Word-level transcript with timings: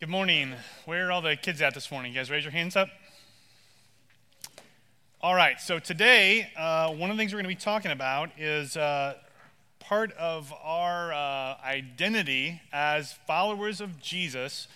Good 0.00 0.08
morning. 0.08 0.54
Where 0.86 1.08
are 1.08 1.12
all 1.12 1.20
the 1.20 1.36
kids 1.36 1.60
at 1.60 1.74
this 1.74 1.90
morning? 1.90 2.14
You 2.14 2.18
guys 2.18 2.30
raise 2.30 2.42
your 2.42 2.52
hands 2.52 2.74
up. 2.74 2.88
All 5.20 5.34
right, 5.34 5.60
so 5.60 5.78
today, 5.78 6.50
uh, 6.56 6.90
one 6.90 7.10
of 7.10 7.18
the 7.18 7.20
things 7.20 7.34
we're 7.34 7.42
going 7.42 7.54
to 7.54 7.54
be 7.54 7.62
talking 7.62 7.90
about 7.90 8.30
is 8.38 8.78
uh, 8.78 9.16
part 9.78 10.12
of 10.12 10.54
our 10.62 11.12
uh, 11.12 11.56
identity 11.62 12.62
as 12.72 13.12
followers 13.26 13.82
of 13.82 14.00
Jesus 14.00 14.68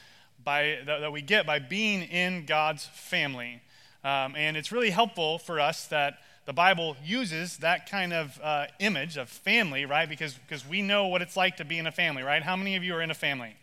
by, 0.45 0.81
that, 0.85 1.01
that, 1.01 1.11
we 1.11 1.23
get 1.23 1.47
by 1.47 1.59
being 1.59 2.03
in 2.03 2.45
God's 2.45 2.85
family. 2.85 3.63
Um, 4.05 4.37
and 4.37 4.59
it's 4.59 4.73
really 4.73 4.91
helpful 4.91 5.39
for 5.39 5.59
us 5.59 5.87
that 5.87 6.19
the 6.45 6.53
Bible 6.53 6.99
uses 7.03 7.57
that 7.59 7.89
kind 7.89 8.13
of 8.13 8.39
uh, 8.43 8.67
image 8.79 9.17
of 9.17 9.31
family, 9.31 9.87
right? 9.87 10.07
Because, 10.07 10.35
because 10.35 10.69
we 10.69 10.83
know 10.83 11.07
what 11.07 11.23
it's 11.23 11.35
like 11.35 11.57
to 11.57 11.65
be 11.65 11.79
in 11.79 11.87
a 11.87 11.93
family, 11.93 12.23
right? 12.23 12.43
How 12.43 12.57
many 12.57 12.77
of 12.77 12.85
you 12.85 12.95
are 12.95 13.01
in 13.01 13.11
a 13.11 13.15
family? 13.15 13.57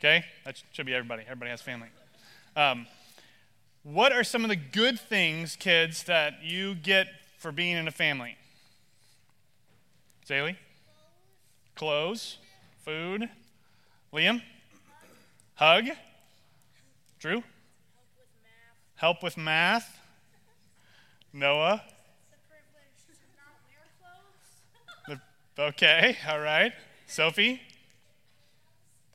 Okay? 0.00 0.24
That 0.44 0.62
should 0.72 0.86
be 0.86 0.94
everybody. 0.94 1.22
Everybody 1.24 1.50
has 1.50 1.60
family. 1.60 1.88
Um, 2.56 2.86
what 3.82 4.12
are 4.12 4.24
some 4.24 4.44
of 4.44 4.48
the 4.48 4.56
good 4.56 4.98
things, 4.98 5.56
kids, 5.56 6.04
that 6.04 6.42
you 6.42 6.74
get 6.74 7.06
for 7.38 7.52
being 7.52 7.76
in 7.76 7.86
a 7.86 7.90
family? 7.90 8.36
Zaylee? 10.26 10.56
Clothes, 11.74 12.38
food. 12.82 13.28
Liam? 14.12 14.42
Hug. 15.54 15.84
Drew? 17.18 17.42
Help 18.96 19.22
with 19.22 19.36
math. 19.36 19.98
Noah? 21.32 21.82
okay, 25.58 26.16
all 26.28 26.40
right. 26.40 26.72
Sophie? 27.06 27.60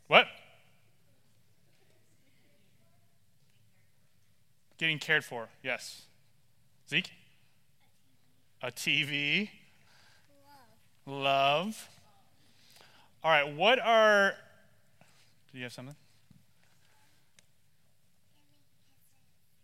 What? 0.07 0.27
Getting 4.77 4.99
cared 4.99 5.23
for, 5.23 5.47
yes. 5.63 6.03
Zeke? 6.89 7.11
A 8.61 8.71
TV. 8.71 9.49
Love. 11.05 11.21
Love. 11.23 11.89
All 13.23 13.31
right, 13.31 13.55
what 13.55 13.79
are. 13.79 14.33
Do 15.51 15.57
you 15.57 15.63
have 15.63 15.73
something? 15.73 15.95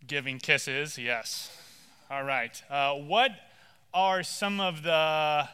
Giving 0.06 0.38
kisses, 0.38 0.98
yes. 0.98 1.56
All 2.10 2.24
right. 2.24 2.62
Uh, 2.68 2.94
what 2.94 3.32
are 3.94 4.22
some 4.22 4.60
of 4.60 4.82
the. 4.82 4.92
I 4.92 5.48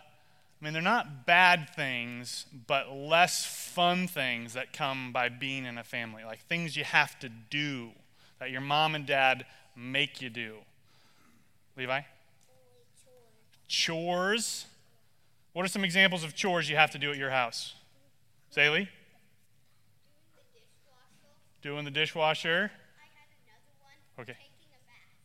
mean, 0.61 0.73
they're 0.73 0.83
not 0.83 1.27
bad 1.27 1.71
things, 1.77 2.47
but 2.67 2.93
less 2.93 3.45
fun 3.47 4.09
things 4.09 4.55
that 4.55 4.73
come 4.73 5.13
by 5.13 5.29
being 5.29 5.65
in 5.65 5.79
a 5.79 5.85
family, 5.85 6.25
like 6.25 6.41
things 6.47 6.77
you 6.77 6.85
have 6.85 7.19
to 7.21 7.29
do 7.29 7.91
that 8.39 8.51
your 8.51 8.61
mom 8.61 8.95
and 8.95 9.07
dad 9.07 9.47
make 9.77 10.21
you 10.21 10.31
do? 10.31 10.57
Levi? 11.77 12.01
Chores. 13.67 14.67
What 15.53 15.65
are 15.65 15.69
some 15.69 15.85
examples 15.85 16.25
of 16.25 16.35
chores 16.35 16.69
you 16.69 16.77
have 16.77 16.91
to 16.93 16.99
do 16.99 17.11
at 17.11 17.17
your 17.17 17.31
house? 17.31 17.75
Zaylee? 18.55 18.89
Doing 21.63 21.85
the 21.85 21.91
dishwasher. 21.91 22.71
Okay. 24.19 24.37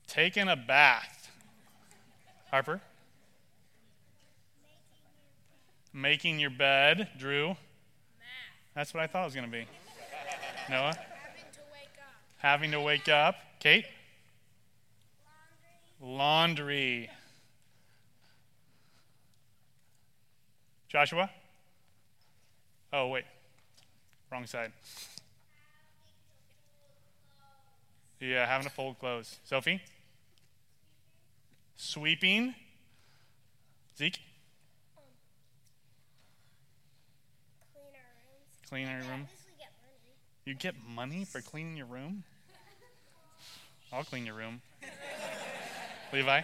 Taking 0.08 0.47
a 0.47 0.56
bath. 0.56 1.31
Harper? 2.52 2.81
Making 5.94 6.39
your 6.39 6.50
bed. 6.50 7.09
Drew? 7.17 7.56
That's 8.75 8.94
what 8.94 9.03
I 9.03 9.08
thought 9.08 9.22
it 9.22 9.25
was 9.25 9.36
going 9.36 9.45
to 9.45 9.52
be. 9.52 9.66
Noah? 10.69 10.95
Having 12.44 12.72
to 12.72 12.81
wake 12.81 13.08
up. 13.08 13.36
Kate? 13.59 13.86
Laundry. 16.01 16.17
Laundry. 16.17 17.09
Joshua? 20.90 21.29
Oh, 22.91 23.07
wait. 23.07 23.23
Wrong 24.29 24.45
side. 24.45 24.73
Yeah, 28.19 28.46
having 28.46 28.67
to 28.67 28.73
fold 28.73 29.00
clothes. 29.00 29.40
Sophie? 29.46 29.81
Sweeping. 31.78 32.53
Zeke? 33.97 34.19
Um, 34.97 35.03
clean 38.67 38.88
our 38.88 38.96
rooms. 38.96 39.01
Clean 39.01 39.12
our 39.12 39.17
room. 39.17 39.28
You 40.44 40.56
get 40.56 40.75
money 40.94 41.23
for 41.23 41.40
cleaning 41.40 41.78
your 41.78 41.85
room? 41.85 42.25
I'll 43.93 44.03
clean 44.03 44.25
your 44.25 44.35
room. 44.35 44.61
Levi? 46.11 46.41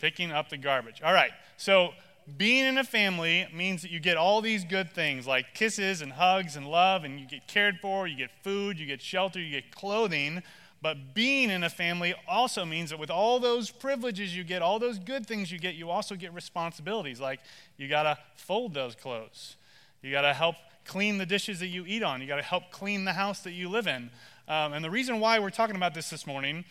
Picking 0.00 0.32
up 0.32 0.48
the 0.48 0.56
garbage. 0.56 1.00
All 1.02 1.12
right. 1.12 1.30
So, 1.56 1.90
being 2.36 2.64
in 2.64 2.78
a 2.78 2.84
family 2.84 3.46
means 3.54 3.82
that 3.82 3.92
you 3.92 4.00
get 4.00 4.16
all 4.16 4.40
these 4.40 4.64
good 4.64 4.90
things 4.90 5.28
like 5.28 5.54
kisses 5.54 6.02
and 6.02 6.12
hugs 6.12 6.56
and 6.56 6.66
love, 6.66 7.04
and 7.04 7.20
you 7.20 7.26
get 7.26 7.46
cared 7.46 7.78
for, 7.80 8.08
you 8.08 8.16
get 8.16 8.30
food, 8.42 8.80
you 8.80 8.86
get 8.86 9.00
shelter, 9.00 9.40
you 9.40 9.50
get 9.50 9.70
clothing. 9.70 10.42
But 10.82 11.14
being 11.14 11.50
in 11.50 11.62
a 11.62 11.70
family 11.70 12.14
also 12.26 12.64
means 12.64 12.90
that 12.90 12.98
with 12.98 13.10
all 13.10 13.38
those 13.38 13.70
privileges 13.70 14.36
you 14.36 14.42
get, 14.42 14.60
all 14.62 14.80
those 14.80 14.98
good 14.98 15.26
things 15.26 15.52
you 15.52 15.60
get, 15.60 15.76
you 15.76 15.88
also 15.88 16.16
get 16.16 16.34
responsibilities. 16.34 17.20
Like 17.20 17.40
you 17.76 17.88
got 17.88 18.02
to 18.02 18.18
fold 18.34 18.74
those 18.74 18.96
clothes, 18.96 19.56
you 20.02 20.10
got 20.10 20.22
to 20.22 20.34
help 20.34 20.56
clean 20.84 21.18
the 21.18 21.26
dishes 21.26 21.60
that 21.60 21.68
you 21.68 21.84
eat 21.86 22.02
on, 22.02 22.20
you 22.20 22.26
got 22.26 22.36
to 22.36 22.42
help 22.42 22.70
clean 22.70 23.04
the 23.04 23.12
house 23.12 23.40
that 23.40 23.52
you 23.52 23.68
live 23.68 23.86
in. 23.86 24.10
Um, 24.48 24.72
and 24.72 24.84
the 24.84 24.90
reason 24.90 25.20
why 25.20 25.38
we're 25.38 25.50
talking 25.50 25.76
about 25.76 25.94
this 25.94 26.10
this 26.10 26.26
morning 26.26 26.64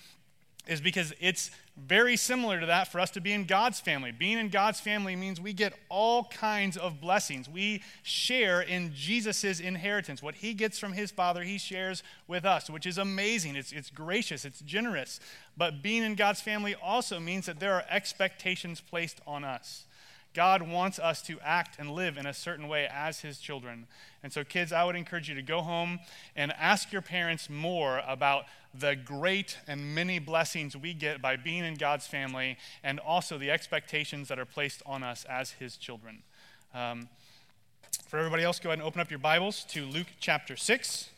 is 0.67 0.81
because 0.81 1.13
it's 1.19 1.51
very 1.77 2.15
similar 2.15 2.59
to 2.59 2.65
that 2.65 2.91
for 2.91 2.99
us 2.99 3.11
to 3.11 3.21
be 3.21 3.33
in 3.33 3.45
God's 3.45 3.79
family. 3.79 4.11
Being 4.11 4.39
in 4.39 4.49
God's 4.49 4.79
family 4.79 5.15
means 5.15 5.39
we 5.39 5.53
get 5.53 5.73
all 5.89 6.23
kinds 6.25 6.77
of 6.77 6.99
blessings. 7.01 7.47
We 7.49 7.83
share 8.01 8.61
in 8.61 8.93
Jesus' 8.93 9.59
inheritance. 9.59 10.23
What 10.23 10.35
he 10.35 10.53
gets 10.53 10.79
from 10.79 10.93
his 10.93 11.11
Father, 11.11 11.43
he 11.43 11.57
shares 11.57 12.01
with 12.27 12.45
us, 12.45 12.69
which 12.69 12.85
is 12.85 12.97
amazing. 12.97 13.55
It's, 13.55 13.71
it's 13.71 13.89
gracious, 13.89 14.45
it's 14.45 14.61
generous. 14.61 15.19
But 15.57 15.83
being 15.83 16.03
in 16.03 16.15
God's 16.15 16.41
family 16.41 16.75
also 16.75 17.19
means 17.19 17.45
that 17.45 17.59
there 17.59 17.73
are 17.73 17.85
expectations 17.89 18.81
placed 18.81 19.21
on 19.27 19.43
us. 19.43 19.85
God 20.35 20.61
wants 20.61 20.99
us 20.99 21.21
to 21.23 21.39
act 21.39 21.77
and 21.79 21.89
live 21.89 22.17
in 22.17 22.25
a 22.25 22.33
certain 22.33 22.67
way 22.67 22.87
as 22.91 23.21
his 23.21 23.39
children. 23.39 23.87
And 24.21 24.31
so, 24.31 24.43
kids, 24.43 24.71
I 24.73 24.83
would 24.83 24.95
encourage 24.95 25.29
you 25.29 25.35
to 25.35 25.41
go 25.41 25.61
home 25.61 25.99
and 26.35 26.51
ask 26.59 26.91
your 26.91 27.01
parents 27.01 27.49
more 27.49 28.01
about 28.05 28.45
the 28.77 28.95
great 28.95 29.57
and 29.65 29.95
many 29.95 30.19
blessings 30.19 30.75
we 30.75 30.93
get 30.93 31.21
by 31.21 31.37
being 31.37 31.63
in 31.63 31.75
God's 31.75 32.05
family 32.05 32.57
and 32.83 32.99
also 32.99 33.37
the 33.37 33.49
expectations 33.49 34.27
that 34.27 34.37
are 34.37 34.45
placed 34.45 34.83
on 34.85 35.01
us 35.01 35.25
as 35.29 35.51
his 35.51 35.77
children. 35.77 36.21
Um, 36.73 37.07
for 38.07 38.19
everybody 38.19 38.43
else, 38.43 38.59
go 38.59 38.69
ahead 38.69 38.79
and 38.79 38.87
open 38.87 38.99
up 38.99 39.09
your 39.09 39.19
Bibles 39.19 39.63
to 39.69 39.85
Luke 39.85 40.07
chapter 40.19 40.57
6. 40.57 41.09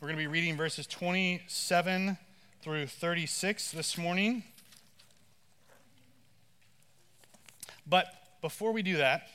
We're 0.00 0.08
going 0.08 0.18
to 0.18 0.22
be 0.22 0.26
reading 0.26 0.56
verses 0.56 0.88
27 0.88 2.18
through 2.60 2.86
36 2.88 3.70
this 3.70 3.96
morning. 3.96 4.42
But 7.92 8.06
before 8.40 8.72
we 8.72 8.80
do 8.80 8.96
that, 8.96 9.28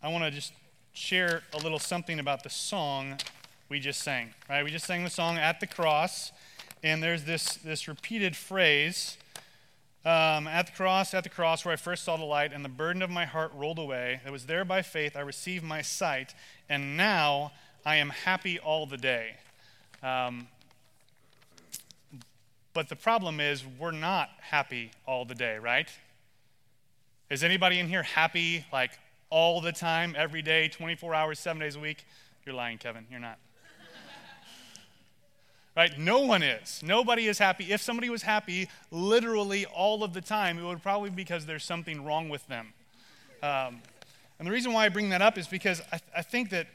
I 0.00 0.06
want 0.06 0.22
to 0.22 0.30
just 0.30 0.52
share 0.92 1.42
a 1.52 1.58
little 1.58 1.80
something 1.80 2.20
about 2.20 2.44
the 2.44 2.48
song 2.48 3.18
we 3.68 3.80
just 3.80 4.00
sang. 4.00 4.32
Right? 4.48 4.62
We 4.62 4.70
just 4.70 4.86
sang 4.86 5.02
the 5.02 5.10
song 5.10 5.38
at 5.38 5.58
the 5.58 5.66
cross, 5.66 6.30
and 6.84 7.02
there's 7.02 7.24
this 7.24 7.56
this 7.56 7.88
repeated 7.88 8.36
phrase. 8.36 9.18
Um, 10.04 10.46
at 10.46 10.66
the 10.66 10.72
cross, 10.72 11.14
at 11.14 11.24
the 11.24 11.28
cross, 11.28 11.64
where 11.64 11.72
I 11.72 11.76
first 11.76 12.04
saw 12.04 12.16
the 12.16 12.24
light, 12.24 12.52
and 12.52 12.64
the 12.64 12.68
burden 12.68 13.02
of 13.02 13.10
my 13.10 13.24
heart 13.24 13.50
rolled 13.52 13.80
away. 13.80 14.20
It 14.24 14.30
was 14.30 14.46
there 14.46 14.64
by 14.64 14.80
faith 14.82 15.16
I 15.16 15.22
received 15.22 15.64
my 15.64 15.82
sight, 15.82 16.32
and 16.68 16.96
now 16.96 17.50
I 17.84 17.96
am 17.96 18.10
happy 18.10 18.56
all 18.56 18.86
the 18.86 18.98
day. 18.98 19.34
Um, 20.00 20.46
but 22.72 22.88
the 22.88 22.94
problem 22.94 23.40
is, 23.40 23.64
we're 23.66 23.90
not 23.90 24.30
happy 24.42 24.92
all 25.08 25.24
the 25.24 25.34
day, 25.34 25.58
right? 25.58 25.88
Is 27.34 27.42
anybody 27.42 27.80
in 27.80 27.88
here 27.88 28.04
happy 28.04 28.64
like 28.72 28.92
all 29.28 29.60
the 29.60 29.72
time, 29.72 30.14
every 30.16 30.40
day, 30.40 30.68
24 30.68 31.16
hours, 31.16 31.40
seven 31.40 31.58
days 31.58 31.74
a 31.74 31.80
week? 31.80 32.06
You're 32.46 32.54
lying, 32.54 32.78
Kevin. 32.78 33.06
You're 33.10 33.18
not. 33.18 33.40
right? 35.76 35.98
No 35.98 36.20
one 36.20 36.44
is. 36.44 36.80
Nobody 36.80 37.26
is 37.26 37.40
happy. 37.40 37.72
If 37.72 37.82
somebody 37.82 38.08
was 38.08 38.22
happy 38.22 38.68
literally 38.92 39.66
all 39.66 40.04
of 40.04 40.14
the 40.14 40.20
time, 40.20 40.60
it 40.60 40.62
would 40.62 40.80
probably 40.80 41.10
be 41.10 41.16
because 41.16 41.44
there's 41.44 41.64
something 41.64 42.04
wrong 42.04 42.28
with 42.28 42.46
them. 42.46 42.72
Um, 43.42 43.82
and 44.38 44.46
the 44.46 44.52
reason 44.52 44.72
why 44.72 44.84
I 44.84 44.88
bring 44.88 45.08
that 45.08 45.20
up 45.20 45.36
is 45.36 45.48
because 45.48 45.82
I, 45.90 45.98
I 46.16 46.22
think 46.22 46.50
that 46.50 46.68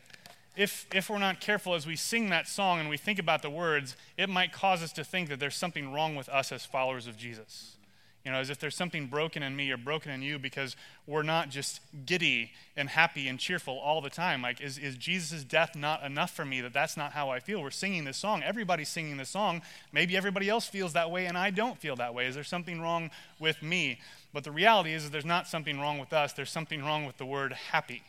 if, 0.58 0.88
if 0.94 1.10
we're 1.10 1.20
not 1.20 1.40
careful 1.40 1.74
as 1.74 1.88
we 1.88 1.96
sing 1.96 2.32
that 2.32 2.50
song 2.50 2.82
and 2.82 2.90
we 2.90 2.98
think 2.98 3.18
about 3.18 3.44
the 3.44 3.50
words, 3.50 3.96
it 4.18 4.28
might 4.28 4.52
cause 4.52 4.84
us 4.84 4.92
to 4.92 5.06
think 5.06 5.30
that 5.30 5.40
there's 5.40 5.56
something 5.56 5.94
wrong 5.94 6.18
with 6.18 6.28
us 6.28 6.52
as 6.52 6.66
followers 6.66 7.08
of 7.08 7.16
Jesus. 7.16 7.78
You 8.25 8.31
know, 8.31 8.39
as 8.39 8.50
if 8.50 8.60
there's 8.60 8.75
something 8.75 9.07
broken 9.07 9.44
in 9.44 9.56
me 9.56 9.71
or 9.71 9.77
broken 9.77 10.12
in 10.12 10.21
you 10.21 10.38
because 10.38 10.75
we're 11.07 11.24
not 11.24 11.50
just 11.50 11.80
giddy 12.06 12.51
and 12.75 12.89
happy 12.89 13.27
and 13.27 13.39
cheerful 13.39 13.80
all 13.80 14.01
the 14.01 14.10
time. 14.10 14.42
Like, 14.42 14.60
is, 14.60 14.77
is 14.77 14.98
Jesus' 14.98 15.44
death 15.44 15.75
not 15.75 16.04
enough 16.04 16.31
for 16.31 16.44
me 16.44 16.60
that 16.62 16.74
that's 16.74 16.98
not 16.98 17.13
how 17.13 17.30
I 17.30 17.39
feel? 17.39 17.62
We're 17.62 17.71
singing 17.71 18.04
this 18.04 18.18
song. 18.18 18.44
Everybody's 18.44 18.89
singing 18.89 19.18
this 19.18 19.30
song. 19.30 19.62
Maybe 19.94 20.18
everybody 20.18 20.50
else 20.50 20.68
feels 20.68 20.94
that 20.94 21.10
way 21.10 21.27
and 21.27 21.38
I 21.38 21.50
don't 21.50 21.80
feel 21.80 21.95
that 21.95 22.13
way. 22.13 22.25
Is 22.25 22.36
there 22.36 22.44
something 22.44 22.81
wrong 22.81 23.10
with 23.39 23.63
me? 23.63 24.00
But 24.33 24.44
the 24.44 24.51
reality 24.51 24.94
is, 24.94 25.06
is 25.06 25.12
there's 25.12 25.25
not 25.25 25.48
something 25.48 25.80
wrong 25.80 25.98
with 25.98 26.13
us, 26.13 26.33
there's 26.33 26.51
something 26.51 26.83
wrong 26.83 27.06
with 27.06 27.18
the 27.18 27.25
word 27.25 27.54
happy. 27.54 28.04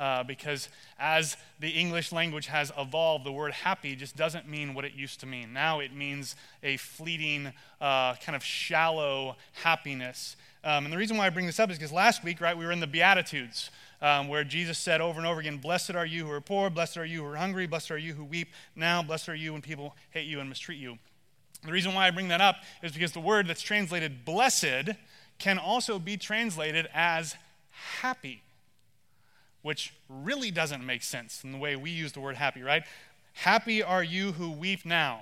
Uh, 0.00 0.22
because 0.22 0.70
as 0.98 1.36
the 1.60 1.68
English 1.68 2.10
language 2.10 2.46
has 2.46 2.72
evolved, 2.78 3.26
the 3.26 3.30
word 3.30 3.52
happy 3.52 3.94
just 3.94 4.16
doesn't 4.16 4.48
mean 4.48 4.72
what 4.72 4.86
it 4.86 4.94
used 4.94 5.20
to 5.20 5.26
mean. 5.26 5.52
Now 5.52 5.80
it 5.80 5.94
means 5.94 6.36
a 6.62 6.78
fleeting, 6.78 7.48
uh, 7.82 8.14
kind 8.14 8.34
of 8.34 8.42
shallow 8.42 9.36
happiness. 9.52 10.36
Um, 10.64 10.86
and 10.86 10.92
the 10.92 10.96
reason 10.96 11.18
why 11.18 11.26
I 11.26 11.30
bring 11.30 11.44
this 11.44 11.60
up 11.60 11.70
is 11.70 11.76
because 11.76 11.92
last 11.92 12.24
week, 12.24 12.40
right, 12.40 12.56
we 12.56 12.64
were 12.64 12.72
in 12.72 12.80
the 12.80 12.86
Beatitudes. 12.86 13.70
Um, 14.02 14.28
where 14.28 14.44
Jesus 14.44 14.78
said 14.78 15.02
over 15.02 15.18
and 15.18 15.26
over 15.26 15.40
again, 15.40 15.58
Blessed 15.58 15.94
are 15.94 16.06
you 16.06 16.24
who 16.24 16.30
are 16.30 16.40
poor, 16.40 16.70
blessed 16.70 16.96
are 16.96 17.04
you 17.04 17.22
who 17.22 17.28
are 17.28 17.36
hungry, 17.36 17.66
blessed 17.66 17.90
are 17.90 17.98
you 17.98 18.14
who 18.14 18.24
weep. 18.24 18.48
Now, 18.74 19.02
blessed 19.02 19.28
are 19.28 19.34
you 19.34 19.52
when 19.52 19.60
people 19.60 19.94
hate 20.08 20.26
you 20.26 20.40
and 20.40 20.48
mistreat 20.48 20.78
you. 20.78 20.96
The 21.66 21.70
reason 21.70 21.92
why 21.92 22.06
I 22.06 22.10
bring 22.10 22.28
that 22.28 22.40
up 22.40 22.56
is 22.82 22.92
because 22.92 23.12
the 23.12 23.20
word 23.20 23.46
that's 23.46 23.60
translated 23.60 24.24
blessed 24.24 24.92
can 25.38 25.58
also 25.58 25.98
be 25.98 26.16
translated 26.16 26.88
as 26.94 27.34
happy 28.00 28.42
which 29.62 29.92
really 30.08 30.50
doesn't 30.50 30.84
make 30.84 31.02
sense 31.02 31.44
in 31.44 31.52
the 31.52 31.58
way 31.58 31.76
we 31.76 31.90
use 31.90 32.12
the 32.12 32.20
word 32.20 32.36
happy, 32.36 32.62
right? 32.62 32.82
Happy 33.32 33.82
are 33.82 34.02
you 34.02 34.32
who 34.32 34.50
weep 34.50 34.84
now. 34.84 35.20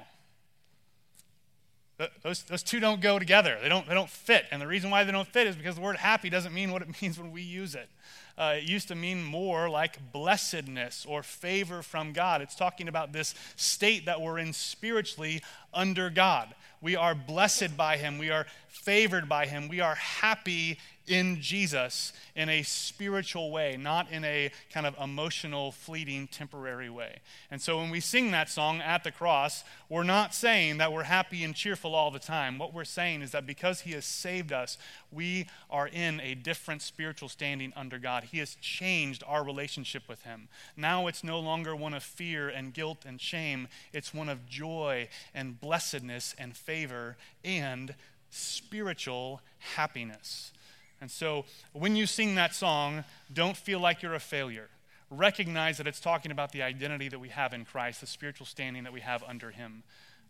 Those, 2.23 2.45
those 2.45 2.63
two 2.63 2.79
don't 2.79 3.01
go 3.01 3.19
together. 3.19 3.59
They 3.61 3.69
don't, 3.69 3.89
they 3.89 3.95
don't 3.95 4.09
fit. 4.09 4.45
And 4.53 4.63
the 4.63 4.69
reason 4.69 4.89
why 4.89 5.03
they 5.03 5.11
don't 5.11 5.27
fit 5.27 5.49
is 5.49 5.57
because 5.57 5.75
the 5.75 5.81
word 5.81 5.97
happy 5.97 6.31
doesn't 6.31 6.55
mean 6.55 6.71
what 6.71 6.83
it 6.83 6.89
means 7.03 7.19
when 7.19 7.33
we 7.33 7.43
use 7.43 7.75
it. 7.75 7.89
Uh, 8.37 8.55
it 8.59 8.63
used 8.63 8.87
to 8.87 8.95
mean 8.95 9.25
more 9.25 9.69
like 9.69 10.13
blessedness 10.13 11.05
or 11.09 11.25
favor 11.25 11.83
from 11.83 12.13
God. 12.13 12.41
It's 12.41 12.55
talking 12.55 12.87
about 12.87 13.13
this 13.13 13.35
state 13.57 14.07
that 14.07 14.21
we're 14.21 14.39
in 14.39 14.53
spiritually 14.53 15.43
under 15.75 16.09
God. 16.09 16.55
We 16.81 16.95
are 16.95 17.17
blessed 17.17 17.77
by 17.77 17.97
Him. 17.97 18.17
We 18.17 18.31
are 18.31 18.47
favored 18.69 19.29
by 19.29 19.47
Him. 19.47 19.67
We 19.67 19.81
are 19.81 19.97
happy 19.97 20.79
in 21.09 21.41
Jesus 21.41 22.13
in 22.37 22.49
a 22.49 22.63
spiritual 22.63 23.51
way, 23.51 23.77
not 23.77 24.11
in 24.11 24.25
a 24.25 24.51
kind 24.73 24.87
of 24.87 24.95
emotional, 25.03 25.73
fleeting, 25.73 26.29
temporary 26.29 26.91
way. 26.91 27.19
And 27.51 27.61
so 27.61 27.79
when 27.79 27.91
we 27.91 28.01
sing 28.01 28.31
that 28.31 28.49
song 28.49 28.81
at 28.81 29.05
the 29.05 29.11
cross, 29.11 29.65
we're 29.89 30.05
not 30.05 30.35
saying 30.35 30.79
that 30.79 30.93
we're 30.93 31.05
happy 31.05 31.43
and 31.43 31.55
cheerful 31.55 31.95
all 31.95 32.11
the 32.11 32.19
time. 32.19 32.59
What 32.59 32.73
we're 32.73 32.85
saying 32.85 33.23
is 33.23 33.33
that 33.33 33.47
because 33.47 33.81
He 33.81 33.93
has 33.93 34.05
saved 34.05 34.53
us, 34.53 34.79
we 35.11 35.49
are 35.71 35.89
in 35.89 36.21
a 36.21 36.35
different 36.35 36.83
spiritual 36.83 37.29
standing 37.29 37.73
under 37.75 37.99
God. 37.99 38.25
He 38.25 38.39
has 38.39 38.57
changed 38.61 39.25
our 39.27 39.45
relationship 39.45 40.09
with 40.09 40.23
Him. 40.23 40.49
Now 40.77 41.07
it's 41.07 41.25
no 41.25 41.41
longer 41.41 41.75
one 41.75 41.95
of 41.95 42.03
fear 42.03 42.49
and 42.49 42.73
guilt 42.73 43.05
and 43.07 43.21
shame, 43.21 43.69
it's 43.93 44.15
one 44.15 44.29
of 44.29 44.47
joy 44.47 45.09
and 45.35 45.61
blessedness 45.61 46.35
and 46.39 46.57
favor 46.57 47.17
and 47.45 47.95
spiritual 48.31 49.41
happiness. 49.77 50.53
And 51.01 51.11
so 51.11 51.45
when 51.73 51.97
you 51.97 52.07
sing 52.07 52.35
that 52.35 52.55
song, 52.55 53.05
don't 53.33 53.57
feel 53.57 53.81
like 53.81 54.03
you're 54.03 54.15
a 54.15 54.21
failure. 54.21 54.69
Recognize 55.11 55.79
that 55.79 55.87
it's 55.87 56.01
talking 56.01 56.33
about 56.33 56.53
the 56.53 56.63
identity 56.63 57.09
that 57.09 57.19
we 57.19 57.29
have 57.29 57.55
in 57.55 57.65
Christ, 57.65 58.01
the 58.01 58.07
spiritual 58.07 58.47
standing 58.47 58.85
that 58.85 58.93
we 58.93 59.01
have 59.01 59.23
under 59.25 59.51
Him. 59.51 59.83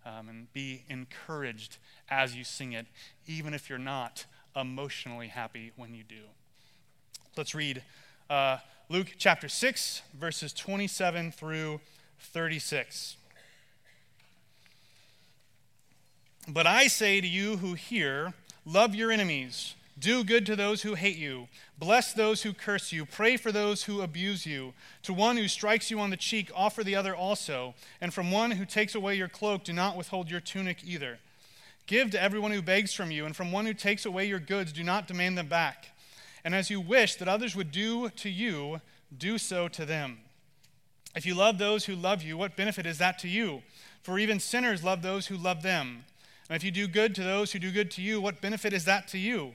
Um, 0.07 0.29
and 0.29 0.53
be 0.53 0.85
encouraged 0.89 1.77
as 2.09 2.37
you 2.37 2.45
sing 2.45 2.73
it, 2.73 2.87
even 3.27 3.53
if 3.53 3.69
you're 3.69 3.79
not 3.79 4.27
emotionally 4.57 5.29
happy 5.29 5.73
when 5.77 5.93
you 5.93 6.05
do. 6.05 6.23
Let's 7.37 7.55
read 7.55 7.83
uh, 8.31 8.59
Luke 8.89 9.09
chapter 9.19 9.49
6, 9.49 10.03
verses 10.15 10.53
27 10.53 11.33
through 11.33 11.81
36. 12.21 13.17
But 16.49 16.67
I 16.67 16.87
say 16.87 17.21
to 17.21 17.27
you 17.27 17.59
who 17.59 17.75
hear, 17.75 18.33
love 18.65 18.95
your 18.95 19.11
enemies. 19.11 19.75
Do 19.99 20.23
good 20.23 20.47
to 20.47 20.55
those 20.55 20.83
who 20.83 20.95
hate 20.95 21.17
you. 21.17 21.49
Bless 21.79 22.13
those 22.13 22.43
who 22.43 22.53
curse 22.53 22.93
you. 22.93 23.05
Pray 23.05 23.37
for 23.37 23.51
those 23.51 23.85
who 23.85 24.03
abuse 24.03 24.47
you. 24.47 24.75
To 25.03 25.15
one 25.15 25.37
who 25.37 25.49
strikes 25.49 25.91
you 25.91 25.99
on 25.99 26.11
the 26.11 26.17
cheek, 26.17 26.51
offer 26.55 26.85
the 26.85 26.95
other 26.95 27.17
also. 27.17 27.75
And 28.01 28.15
from 28.15 28.31
one 28.31 28.53
who 28.53 28.65
takes 28.65 28.95
away 28.95 29.17
your 29.17 29.29
cloak, 29.29 29.65
do 29.65 29.73
not 29.73 29.97
withhold 29.97 30.31
your 30.31 30.41
tunic 30.41 30.79
either. 30.85 31.19
Give 31.87 32.11
to 32.11 32.23
everyone 32.23 32.53
who 32.53 32.63
begs 32.63 32.93
from 32.93 33.11
you, 33.11 33.25
and 33.25 33.35
from 33.35 33.51
one 33.51 33.65
who 33.65 33.75
takes 33.75 34.05
away 34.05 34.27
your 34.27 34.39
goods, 34.39 34.73
do 34.73 34.85
not 34.85 35.09
demand 35.09 35.39
them 35.39 35.49
back. 35.49 35.89
And 36.45 36.55
as 36.55 36.71
you 36.71 36.81
wish 36.81 37.17
that 37.17 37.29
others 37.29 37.57
would 37.57 37.73
do 37.73 38.11
to 38.11 38.29
you, 38.29 38.81
do 39.17 39.39
so 39.39 39.69
to 39.69 39.87
them. 39.87 40.19
If 41.17 41.25
you 41.25 41.35
love 41.35 41.59
those 41.59 41.87
who 41.87 41.97
love 41.97 42.23
you, 42.23 42.37
what 42.37 42.57
benefit 42.57 42.87
is 42.87 42.99
that 42.99 43.19
to 43.21 43.29
you? 43.29 43.63
For 44.03 44.19
even 44.19 44.39
sinners 44.39 44.85
love 44.85 45.03
those 45.03 45.27
who 45.27 45.37
love 45.37 45.63
them. 45.63 46.05
And 46.49 46.57
if 46.57 46.63
you 46.63 46.71
do 46.71 46.87
good 46.87 47.15
to 47.17 47.25
those 47.25 47.53
who 47.53 47.59
do 47.59 47.73
good 47.73 47.91
to 47.93 48.03
you, 48.03 48.21
what 48.21 48.41
benefit 48.41 48.73
is 48.73 48.85
that 48.85 49.09
to 49.09 49.19
you? 49.19 49.55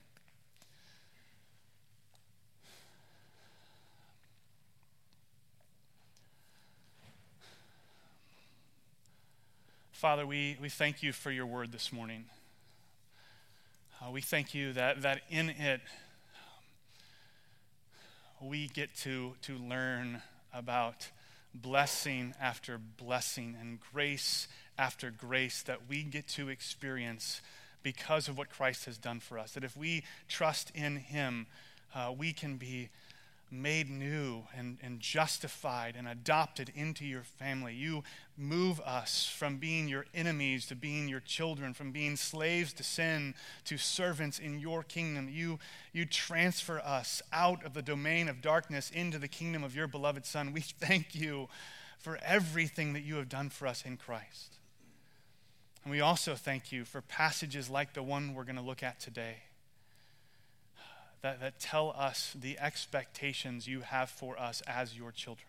Father, 10.01 10.25
we, 10.25 10.57
we 10.59 10.67
thank 10.67 11.03
you 11.03 11.13
for 11.13 11.29
your 11.29 11.45
word 11.45 11.71
this 11.71 11.93
morning. 11.93 12.25
Uh, 14.01 14.09
we 14.09 14.19
thank 14.19 14.55
you 14.55 14.73
that, 14.73 15.03
that 15.03 15.21
in 15.29 15.51
it 15.51 15.79
we 18.41 18.67
get 18.69 18.95
to, 18.95 19.35
to 19.43 19.59
learn 19.59 20.23
about 20.55 21.07
blessing 21.53 22.33
after 22.41 22.79
blessing 22.79 23.55
and 23.61 23.77
grace 23.93 24.47
after 24.75 25.11
grace 25.11 25.61
that 25.61 25.87
we 25.87 26.01
get 26.01 26.27
to 26.29 26.49
experience 26.49 27.39
because 27.83 28.27
of 28.27 28.39
what 28.39 28.49
Christ 28.49 28.85
has 28.85 28.97
done 28.97 29.19
for 29.19 29.37
us. 29.37 29.51
That 29.51 29.63
if 29.63 29.77
we 29.77 30.03
trust 30.27 30.71
in 30.73 30.95
Him, 30.95 31.45
uh, 31.93 32.11
we 32.17 32.33
can 32.33 32.57
be 32.57 32.89
made 33.51 33.89
new 33.89 34.43
and, 34.55 34.77
and 34.81 34.99
justified 34.99 35.95
and 35.97 36.07
adopted 36.07 36.71
into 36.73 37.05
your 37.05 37.23
family. 37.23 37.73
You 37.73 38.03
move 38.37 38.79
us 38.81 39.27
from 39.27 39.57
being 39.57 39.87
your 39.87 40.05
enemies 40.13 40.65
to 40.67 40.75
being 40.75 41.07
your 41.07 41.19
children, 41.19 41.73
from 41.73 41.91
being 41.91 42.15
slaves 42.15 42.73
to 42.73 42.83
sin 42.83 43.35
to 43.65 43.77
servants 43.77 44.39
in 44.39 44.59
your 44.59 44.83
kingdom. 44.83 45.29
You, 45.29 45.59
you 45.91 46.05
transfer 46.05 46.79
us 46.79 47.21
out 47.33 47.65
of 47.65 47.73
the 47.73 47.81
domain 47.81 48.29
of 48.29 48.41
darkness 48.41 48.89
into 48.89 49.19
the 49.19 49.27
kingdom 49.27 49.63
of 49.63 49.75
your 49.75 49.87
beloved 49.87 50.25
Son. 50.25 50.53
We 50.53 50.61
thank 50.61 51.13
you 51.13 51.49
for 51.99 52.17
everything 52.23 52.93
that 52.93 53.03
you 53.03 53.15
have 53.17 53.29
done 53.29 53.49
for 53.49 53.67
us 53.67 53.83
in 53.85 53.97
Christ. 53.97 54.57
And 55.83 55.91
we 55.91 55.99
also 55.99 56.35
thank 56.35 56.71
you 56.71 56.85
for 56.85 57.01
passages 57.01 57.69
like 57.69 57.93
the 57.93 58.03
one 58.03 58.33
we're 58.33 58.43
going 58.43 58.55
to 58.55 58.61
look 58.61 58.83
at 58.83 58.99
today 58.99 59.37
that, 61.21 61.39
that 61.39 61.59
tell 61.59 61.93
us 61.97 62.35
the 62.39 62.57
expectations 62.59 63.67
you 63.67 63.81
have 63.81 64.09
for 64.09 64.39
us 64.39 64.61
as 64.67 64.97
your 64.97 65.11
children. 65.11 65.47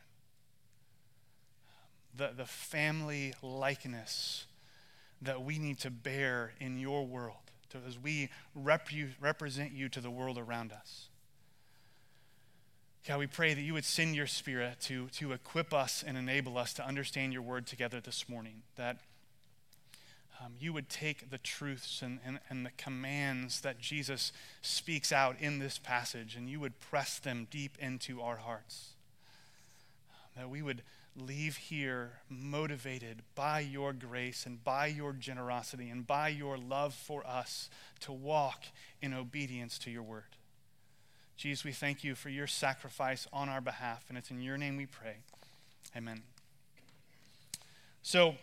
The, 2.15 2.33
the 2.37 2.45
family 2.45 3.35
likeness 3.43 4.47
that 5.23 5.43
we 5.43 5.59
need 5.59 5.79
to 5.81 5.91
bear 5.91 6.53
in 6.61 6.79
your 6.79 7.07
world 7.07 7.37
to, 7.71 7.79
as 7.87 7.99
we 7.99 8.29
rep- 8.55 8.89
represent 9.21 9.73
you 9.73 9.89
to 9.89 10.01
the 10.01 10.11
world 10.11 10.37
around 10.37 10.73
us. 10.73 11.09
God, 13.07 13.19
we 13.19 13.27
pray 13.27 13.55
that 13.55 13.63
you 13.63 13.73
would 13.73 13.85
send 13.85 14.15
your 14.15 14.29
spirit 14.29 14.81
to, 14.83 15.09
to 15.09 15.33
equip 15.33 15.75
us 15.75 16.05
and 16.07 16.17
enable 16.17 16.57
us 16.57 16.73
to 16.75 16.87
understand 16.87 17.33
your 17.33 17.43
word 17.43 17.67
together 17.67 18.01
this 18.01 18.29
morning. 18.29 18.63
That 18.77 18.99
um, 20.45 20.55
you 20.59 20.73
would 20.73 20.89
take 20.89 21.31
the 21.31 21.39
truths 21.39 22.03
and, 22.03 22.19
and, 22.25 22.41
and 22.49 22.67
the 22.67 22.71
commands 22.77 23.61
that 23.61 23.79
Jesus 23.79 24.33
speaks 24.61 25.13
out 25.13 25.37
in 25.41 25.59
this 25.59 25.79
passage 25.79 26.35
and 26.37 26.49
you 26.49 26.59
would 26.61 26.81
press 26.81 27.19
them 27.19 27.47
deep 27.51 27.77
into 27.79 28.21
our 28.21 28.37
hearts. 28.37 28.91
That 30.37 30.49
we 30.49 30.63
would 30.63 30.83
leave 31.15 31.57
here 31.57 32.13
motivated 32.29 33.23
by 33.35 33.61
your 33.61 33.93
grace 33.93 34.47
and 34.47 34.65
by 34.65 34.87
your 34.87 35.13
generosity 35.13 35.91
and 35.91 36.07
by 36.07 36.29
your 36.29 36.57
love 36.57 36.95
for 36.95 37.27
us 37.27 37.69
to 38.01 38.13
walk 38.13 38.65
in 39.03 39.13
obedience 39.13 39.79
to 39.79 39.91
your 39.91 40.03
word. 40.03 40.25
Jesus, 41.37 41.65
we 41.65 41.73
thank 41.73 42.03
you 42.03 42.15
for 42.15 42.31
your 42.31 42.47
sacrifice 42.47 43.27
on 43.33 43.49
our 43.49 43.61
behalf, 43.61 44.05
and 44.09 44.17
it's 44.17 44.31
in 44.31 44.41
your 44.41 44.57
name 44.57 44.77
we 44.77 44.87
pray. 44.87 45.17
Amen. 45.97 46.23
So, 48.03 48.37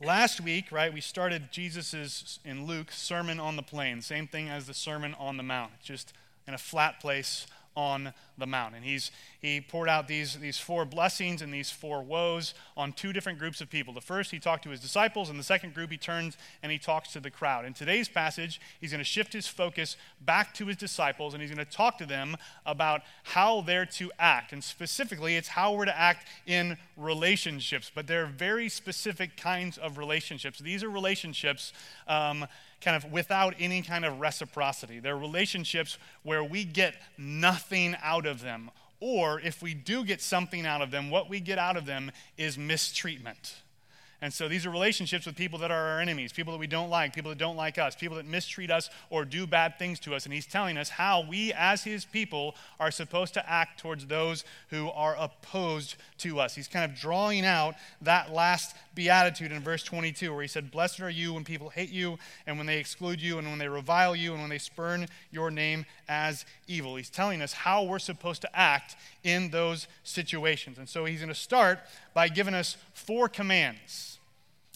last 0.00 0.40
week, 0.40 0.72
right, 0.72 0.92
we 0.92 1.00
started 1.00 1.50
Jesus's 1.50 2.38
in 2.44 2.66
Luke 2.66 2.90
Sermon 2.92 3.40
on 3.40 3.56
the 3.56 3.62
Plain, 3.62 4.02
same 4.02 4.26
thing 4.26 4.48
as 4.48 4.66
the 4.66 4.74
Sermon 4.74 5.14
on 5.18 5.36
the 5.36 5.42
Mount, 5.42 5.72
just 5.82 6.12
in 6.46 6.54
a 6.54 6.58
flat 6.58 7.00
place 7.00 7.46
on 7.76 8.12
the 8.38 8.46
mount. 8.46 8.74
And 8.74 8.84
he's, 8.84 9.10
he 9.40 9.60
poured 9.60 9.88
out 9.88 10.08
these, 10.08 10.38
these 10.38 10.58
four 10.58 10.84
blessings 10.84 11.42
and 11.42 11.52
these 11.52 11.70
four 11.70 12.02
woes 12.02 12.54
on 12.76 12.92
two 12.92 13.12
different 13.12 13.38
groups 13.38 13.60
of 13.60 13.70
people. 13.70 13.94
The 13.94 14.00
first, 14.00 14.30
he 14.30 14.38
talked 14.38 14.64
to 14.64 14.70
his 14.70 14.80
disciples, 14.80 15.30
and 15.30 15.38
the 15.38 15.44
second 15.44 15.74
group, 15.74 15.90
he 15.90 15.96
turns 15.96 16.36
and 16.62 16.72
he 16.72 16.78
talks 16.78 17.12
to 17.12 17.20
the 17.20 17.30
crowd. 17.30 17.64
In 17.64 17.74
today's 17.74 18.08
passage, 18.08 18.60
he's 18.80 18.90
going 18.90 18.98
to 18.98 19.04
shift 19.04 19.32
his 19.32 19.46
focus 19.46 19.96
back 20.20 20.54
to 20.54 20.66
his 20.66 20.76
disciples, 20.76 21.34
and 21.34 21.42
he's 21.42 21.52
going 21.52 21.64
to 21.64 21.70
talk 21.70 21.98
to 21.98 22.06
them 22.06 22.36
about 22.66 23.02
how 23.22 23.60
they're 23.60 23.86
to 23.86 24.10
act. 24.18 24.52
And 24.52 24.62
specifically, 24.62 25.36
it's 25.36 25.48
how 25.48 25.74
we're 25.74 25.84
to 25.84 25.98
act 25.98 26.28
in 26.46 26.76
relationships. 26.96 27.90
But 27.94 28.06
there 28.06 28.22
are 28.22 28.26
very 28.26 28.68
specific 28.68 29.36
kinds 29.36 29.78
of 29.78 29.98
relationships. 29.98 30.58
These 30.58 30.82
are 30.82 30.90
relationships. 30.90 31.72
Um, 32.06 32.46
kind 32.82 32.96
of 32.96 33.10
without 33.10 33.54
any 33.58 33.82
kind 33.82 34.04
of 34.04 34.20
reciprocity. 34.20 35.00
They're 35.00 35.16
relationships 35.16 35.98
where 36.22 36.44
we 36.44 36.64
get 36.64 36.94
nothing 37.16 37.96
out 38.02 38.26
of 38.26 38.42
them. 38.42 38.70
Or 39.00 39.40
if 39.40 39.62
we 39.62 39.74
do 39.74 40.04
get 40.04 40.20
something 40.20 40.64
out 40.64 40.80
of 40.82 40.90
them, 40.90 41.10
what 41.10 41.28
we 41.28 41.40
get 41.40 41.58
out 41.58 41.76
of 41.76 41.86
them 41.86 42.12
is 42.36 42.56
mistreatment. 42.56 43.61
And 44.22 44.32
so 44.32 44.46
these 44.46 44.64
are 44.64 44.70
relationships 44.70 45.26
with 45.26 45.34
people 45.34 45.58
that 45.58 45.72
are 45.72 45.88
our 45.88 46.00
enemies, 46.00 46.32
people 46.32 46.52
that 46.52 46.60
we 46.60 46.68
don't 46.68 46.88
like, 46.88 47.12
people 47.12 47.30
that 47.30 47.38
don't 47.38 47.56
like 47.56 47.76
us, 47.76 47.96
people 47.96 48.16
that 48.18 48.24
mistreat 48.24 48.70
us 48.70 48.88
or 49.10 49.24
do 49.24 49.48
bad 49.48 49.80
things 49.80 49.98
to 49.98 50.14
us. 50.14 50.26
And 50.26 50.32
he's 50.32 50.46
telling 50.46 50.78
us 50.78 50.90
how 50.90 51.26
we, 51.28 51.52
as 51.54 51.82
his 51.82 52.04
people, 52.04 52.54
are 52.78 52.92
supposed 52.92 53.34
to 53.34 53.50
act 53.50 53.80
towards 53.80 54.06
those 54.06 54.44
who 54.70 54.88
are 54.90 55.16
opposed 55.18 55.96
to 56.18 56.38
us. 56.38 56.54
He's 56.54 56.68
kind 56.68 56.88
of 56.88 56.96
drawing 56.96 57.44
out 57.44 57.74
that 58.00 58.32
last 58.32 58.76
beatitude 58.94 59.50
in 59.50 59.60
verse 59.60 59.82
22, 59.82 60.32
where 60.32 60.42
he 60.42 60.48
said, 60.48 60.70
Blessed 60.70 61.00
are 61.00 61.10
you 61.10 61.34
when 61.34 61.42
people 61.42 61.70
hate 61.70 61.90
you, 61.90 62.16
and 62.46 62.56
when 62.58 62.68
they 62.68 62.78
exclude 62.78 63.20
you, 63.20 63.38
and 63.38 63.48
when 63.48 63.58
they 63.58 63.68
revile 63.68 64.14
you, 64.14 64.30
and 64.34 64.40
when 64.40 64.50
they 64.50 64.58
spurn 64.58 65.08
your 65.32 65.50
name 65.50 65.84
as 66.08 66.44
evil. 66.68 66.94
He's 66.94 67.10
telling 67.10 67.42
us 67.42 67.52
how 67.52 67.82
we're 67.82 67.98
supposed 67.98 68.42
to 68.42 68.56
act 68.56 68.94
in 69.24 69.50
those 69.50 69.88
situations. 70.04 70.78
And 70.78 70.88
so 70.88 71.06
he's 71.06 71.18
going 71.18 71.28
to 71.28 71.34
start 71.34 71.80
by 72.14 72.28
giving 72.28 72.54
us 72.54 72.76
four 72.94 73.28
commands 73.28 74.11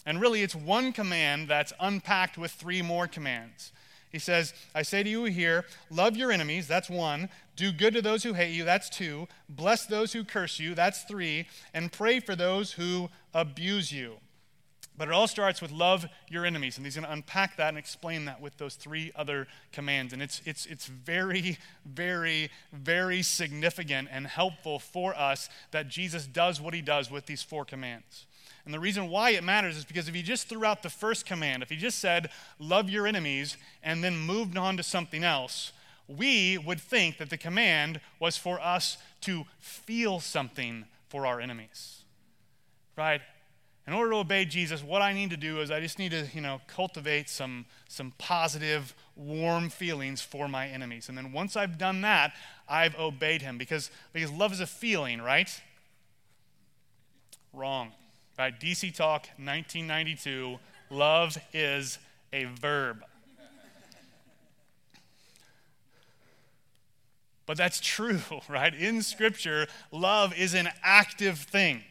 and 0.07 0.21
really, 0.21 0.41
it's 0.41 0.55
one 0.55 0.93
command 0.93 1.49
that's 1.49 1.73
unpacked 1.81 2.37
with 2.37 2.51
three 2.51 2.81
more 2.81 3.07
commands. 3.07 3.73
He 4.09 4.19
says, 4.19 4.53
I 4.73 4.83
say 4.83 5.03
to 5.03 5.09
you 5.09 5.25
here, 5.25 5.65
love 5.89 6.15
your 6.15 6.31
enemies, 6.31 6.65
that's 6.65 6.89
one. 6.89 7.27
Do 7.57 7.73
good 7.73 7.93
to 7.93 8.01
those 8.01 8.23
who 8.23 8.31
hate 8.31 8.53
you, 8.53 8.63
that's 8.63 8.89
two. 8.89 9.27
Bless 9.49 9.85
those 9.85 10.13
who 10.13 10.23
curse 10.23 10.59
you, 10.59 10.73
that's 10.75 11.03
three. 11.03 11.49
And 11.73 11.91
pray 11.91 12.21
for 12.21 12.37
those 12.37 12.71
who 12.71 13.09
abuse 13.33 13.91
you. 13.91 14.13
But 14.97 15.09
it 15.09 15.13
all 15.13 15.27
starts 15.27 15.61
with 15.61 15.71
love 15.71 16.05
your 16.29 16.45
enemies. 16.45 16.77
And 16.77 16.85
he's 16.85 16.95
going 16.95 17.05
to 17.05 17.11
unpack 17.11 17.57
that 17.57 17.67
and 17.67 17.77
explain 17.77 18.23
that 18.25 18.39
with 18.39 18.55
those 18.57 18.75
three 18.75 19.11
other 19.13 19.45
commands. 19.73 20.13
And 20.13 20.21
it's, 20.21 20.41
it's, 20.45 20.65
it's 20.67 20.85
very, 20.87 21.57
very, 21.85 22.49
very 22.71 23.23
significant 23.23 24.07
and 24.09 24.25
helpful 24.25 24.79
for 24.79 25.13
us 25.17 25.49
that 25.71 25.89
Jesus 25.89 26.25
does 26.25 26.61
what 26.61 26.73
he 26.73 26.81
does 26.81 27.11
with 27.11 27.25
these 27.25 27.43
four 27.43 27.65
commands. 27.65 28.25
And 28.67 28.73
the 28.73 28.81
reason 28.81 29.07
why 29.07 29.29
it 29.29 29.45
matters 29.45 29.77
is 29.77 29.85
because 29.85 30.09
if 30.09 30.13
he 30.13 30.21
just 30.21 30.49
threw 30.49 30.65
out 30.65 30.83
the 30.83 30.89
first 30.89 31.25
command, 31.25 31.63
if 31.63 31.69
he 31.69 31.77
just 31.77 31.99
said, 31.99 32.29
love 32.59 32.89
your 32.89 33.07
enemies, 33.07 33.55
and 33.81 34.03
then 34.03 34.17
moved 34.17 34.57
on 34.57 34.75
to 34.75 34.83
something 34.83 35.23
else, 35.23 35.71
we 36.05 36.57
would 36.57 36.81
think 36.81 37.17
that 37.19 37.29
the 37.29 37.37
command 37.37 38.01
was 38.19 38.35
for 38.35 38.59
us 38.59 38.97
to 39.21 39.45
feel 39.61 40.19
something 40.19 40.83
for 41.07 41.25
our 41.25 41.39
enemies. 41.39 42.03
Right? 42.97 43.21
In 43.87 43.93
order 43.93 44.11
to 44.11 44.17
obey 44.17 44.43
Jesus, 44.43 44.83
what 44.83 45.01
I 45.01 45.13
need 45.13 45.29
to 45.29 45.37
do 45.37 45.61
is 45.61 45.71
I 45.71 45.79
just 45.79 45.97
need 45.97 46.11
to, 46.11 46.27
you 46.33 46.41
know, 46.41 46.59
cultivate 46.67 47.29
some, 47.29 47.67
some 47.87 48.11
positive, 48.17 48.93
warm 49.15 49.69
feelings 49.69 50.21
for 50.21 50.49
my 50.49 50.67
enemies. 50.67 51.07
And 51.07 51.17
then 51.17 51.31
once 51.31 51.55
I've 51.55 51.77
done 51.77 52.01
that, 52.01 52.33
I've 52.67 52.99
obeyed 52.99 53.41
him 53.41 53.57
because, 53.57 53.91
because 54.11 54.29
love 54.29 54.51
is 54.51 54.59
a 54.59 54.67
feeling, 54.67 55.21
right? 55.21 55.49
Wrong. 57.53 57.93
Right? 58.37 58.57
DC 58.59 58.95
Talk 58.95 59.27
1992 59.37 60.59
love 60.89 61.37
is 61.53 61.97
a 62.31 62.45
verb. 62.45 63.03
But 67.45 67.57
that's 67.57 67.79
true, 67.79 68.19
right? 68.49 68.75
In 68.75 69.01
Scripture, 69.01 69.67
love 69.91 70.37
is 70.37 70.53
an 70.53 70.69
active 70.83 71.39
thing. 71.39 71.83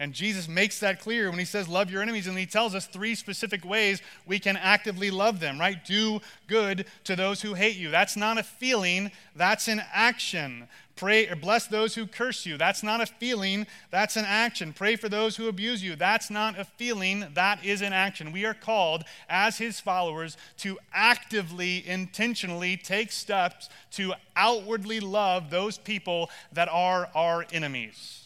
And 0.00 0.12
Jesus 0.12 0.48
makes 0.48 0.80
that 0.80 1.00
clear 1.00 1.30
when 1.30 1.38
he 1.38 1.44
says, 1.44 1.68
Love 1.68 1.88
your 1.88 2.02
enemies, 2.02 2.26
and 2.26 2.36
he 2.36 2.46
tells 2.46 2.74
us 2.74 2.86
three 2.86 3.14
specific 3.14 3.64
ways 3.64 4.02
we 4.26 4.40
can 4.40 4.56
actively 4.56 5.10
love 5.10 5.38
them, 5.38 5.58
right? 5.58 5.84
Do 5.84 6.20
good 6.48 6.86
to 7.04 7.14
those 7.14 7.42
who 7.42 7.54
hate 7.54 7.76
you. 7.76 7.90
That's 7.90 8.16
not 8.16 8.36
a 8.36 8.42
feeling, 8.42 9.12
that's 9.36 9.68
an 9.68 9.82
action. 9.92 10.66
Pray 10.96 11.28
or 11.28 11.36
bless 11.36 11.66
those 11.66 11.94
who 11.94 12.06
curse 12.06 12.46
you. 12.46 12.56
That's 12.56 12.82
not 12.82 13.00
a 13.00 13.06
feeling, 13.06 13.66
that's 13.90 14.16
an 14.16 14.24
action. 14.26 14.72
Pray 14.72 14.96
for 14.96 15.08
those 15.08 15.36
who 15.36 15.48
abuse 15.48 15.82
you. 15.82 15.94
That's 15.94 16.30
not 16.30 16.58
a 16.58 16.64
feeling, 16.64 17.26
that 17.34 17.64
is 17.64 17.80
an 17.80 17.92
action. 17.92 18.32
We 18.32 18.44
are 18.44 18.54
called 18.54 19.04
as 19.28 19.58
his 19.58 19.78
followers 19.78 20.36
to 20.58 20.78
actively, 20.92 21.86
intentionally 21.86 22.76
take 22.76 23.12
steps 23.12 23.68
to 23.92 24.14
outwardly 24.36 24.98
love 24.98 25.50
those 25.50 25.78
people 25.78 26.30
that 26.52 26.68
are 26.68 27.08
our 27.14 27.46
enemies. 27.52 28.23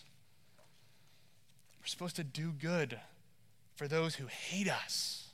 We're 1.88 1.92
supposed 1.92 2.16
to 2.16 2.25
do 2.25 2.52
good 2.52 3.00
for 3.75 3.88
those 3.88 4.16
who 4.16 4.26
hate 4.26 4.68
us. 4.68 5.28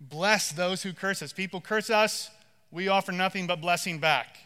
Bless 0.00 0.50
those 0.50 0.82
who 0.82 0.92
curse 0.92 1.22
us. 1.22 1.32
People 1.32 1.60
curse 1.60 1.88
us, 1.88 2.28
we 2.72 2.88
offer 2.88 3.12
nothing 3.12 3.46
but 3.46 3.60
blessing 3.60 4.00
back. 4.00 4.38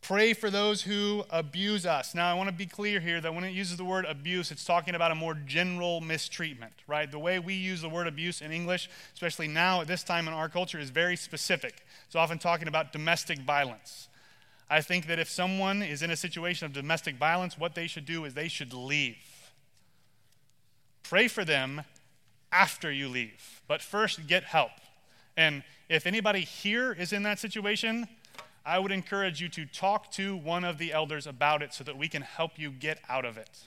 Pray 0.00 0.32
for 0.32 0.48
those 0.48 0.80
who 0.80 1.26
abuse 1.28 1.84
us. 1.84 2.14
Now, 2.14 2.30
I 2.30 2.32
want 2.32 2.48
to 2.48 2.54
be 2.54 2.64
clear 2.64 3.00
here 3.00 3.20
that 3.20 3.34
when 3.34 3.44
it 3.44 3.50
uses 3.50 3.76
the 3.76 3.84
word 3.84 4.06
abuse, 4.06 4.50
it's 4.50 4.64
talking 4.64 4.94
about 4.94 5.10
a 5.10 5.14
more 5.14 5.34
general 5.34 6.00
mistreatment, 6.00 6.72
right? 6.86 7.10
The 7.10 7.18
way 7.18 7.38
we 7.38 7.52
use 7.52 7.82
the 7.82 7.90
word 7.90 8.06
abuse 8.06 8.40
in 8.40 8.50
English, 8.50 8.88
especially 9.12 9.48
now 9.48 9.82
at 9.82 9.88
this 9.88 10.02
time 10.02 10.26
in 10.26 10.32
our 10.32 10.48
culture, 10.48 10.78
is 10.78 10.88
very 10.88 11.16
specific. 11.16 11.84
It's 12.06 12.16
often 12.16 12.38
talking 12.38 12.66
about 12.66 12.94
domestic 12.94 13.40
violence. 13.40 14.07
I 14.70 14.80
think 14.80 15.06
that 15.06 15.18
if 15.18 15.30
someone 15.30 15.82
is 15.82 16.02
in 16.02 16.10
a 16.10 16.16
situation 16.16 16.66
of 16.66 16.72
domestic 16.72 17.16
violence, 17.16 17.56
what 17.56 17.74
they 17.74 17.86
should 17.86 18.04
do 18.04 18.24
is 18.24 18.34
they 18.34 18.48
should 18.48 18.74
leave. 18.74 19.16
Pray 21.02 21.26
for 21.26 21.44
them 21.44 21.82
after 22.52 22.92
you 22.92 23.08
leave, 23.08 23.62
but 23.66 23.80
first 23.80 24.26
get 24.26 24.44
help. 24.44 24.72
And 25.36 25.62
if 25.88 26.06
anybody 26.06 26.40
here 26.40 26.92
is 26.92 27.12
in 27.12 27.22
that 27.22 27.38
situation, 27.38 28.08
I 28.66 28.78
would 28.78 28.92
encourage 28.92 29.40
you 29.40 29.48
to 29.50 29.64
talk 29.64 30.10
to 30.12 30.36
one 30.36 30.64
of 30.64 30.76
the 30.76 30.92
elders 30.92 31.26
about 31.26 31.62
it 31.62 31.72
so 31.72 31.82
that 31.84 31.96
we 31.96 32.08
can 32.08 32.20
help 32.20 32.58
you 32.58 32.70
get 32.70 33.00
out 33.08 33.24
of 33.24 33.38
it. 33.38 33.60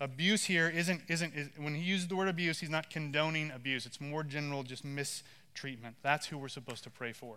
Abuse 0.00 0.44
here 0.44 0.68
isn't, 0.68 1.02
isn't 1.08 1.34
is, 1.34 1.48
when 1.58 1.74
he 1.74 1.82
uses 1.82 2.08
the 2.08 2.16
word 2.16 2.28
abuse, 2.28 2.60
he's 2.60 2.70
not 2.70 2.88
condoning 2.88 3.50
abuse. 3.50 3.84
It's 3.84 4.00
more 4.00 4.24
general, 4.24 4.62
just 4.62 4.84
mistreatment. 4.84 5.96
That's 6.02 6.26
who 6.26 6.38
we're 6.38 6.48
supposed 6.48 6.82
to 6.84 6.90
pray 6.90 7.12
for. 7.12 7.36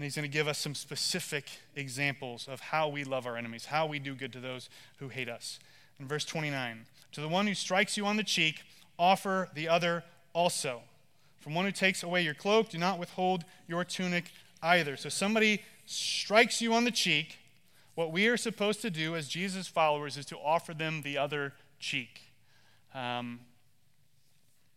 And 0.00 0.04
he's 0.06 0.16
going 0.16 0.22
to 0.22 0.32
give 0.32 0.48
us 0.48 0.56
some 0.56 0.74
specific 0.74 1.44
examples 1.76 2.48
of 2.48 2.58
how 2.58 2.88
we 2.88 3.04
love 3.04 3.26
our 3.26 3.36
enemies, 3.36 3.66
how 3.66 3.84
we 3.84 3.98
do 3.98 4.14
good 4.14 4.32
to 4.32 4.40
those 4.40 4.70
who 4.96 5.10
hate 5.10 5.28
us. 5.28 5.58
In 5.98 6.08
verse 6.08 6.24
29, 6.24 6.86
to 7.12 7.20
the 7.20 7.28
one 7.28 7.46
who 7.46 7.52
strikes 7.52 7.98
you 7.98 8.06
on 8.06 8.16
the 8.16 8.24
cheek, 8.24 8.62
offer 8.98 9.50
the 9.52 9.68
other 9.68 10.02
also. 10.32 10.80
From 11.40 11.52
one 11.52 11.66
who 11.66 11.70
takes 11.70 12.02
away 12.02 12.22
your 12.22 12.32
cloak, 12.32 12.70
do 12.70 12.78
not 12.78 12.98
withhold 12.98 13.44
your 13.68 13.84
tunic 13.84 14.32
either. 14.62 14.96
So 14.96 15.10
somebody 15.10 15.60
strikes 15.84 16.62
you 16.62 16.72
on 16.72 16.84
the 16.84 16.90
cheek. 16.90 17.36
What 17.94 18.10
we 18.10 18.26
are 18.28 18.38
supposed 18.38 18.80
to 18.80 18.88
do 18.88 19.14
as 19.14 19.28
Jesus' 19.28 19.68
followers 19.68 20.16
is 20.16 20.24
to 20.24 20.38
offer 20.38 20.72
them 20.72 21.02
the 21.02 21.18
other 21.18 21.52
cheek. 21.78 22.22
Um, 22.94 23.40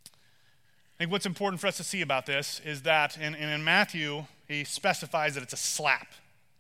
I 0.06 0.98
think 0.98 1.12
what's 1.12 1.26
important 1.26 1.62
for 1.62 1.68
us 1.68 1.78
to 1.78 1.84
see 1.86 2.02
about 2.02 2.26
this 2.26 2.60
is 2.66 2.82
that 2.82 3.18
in, 3.18 3.36
in 3.36 3.64
Matthew, 3.64 4.26
he 4.48 4.64
specifies 4.64 5.36
that 5.36 5.44
it's 5.44 5.54
a 5.54 5.58
slap. 5.58 6.08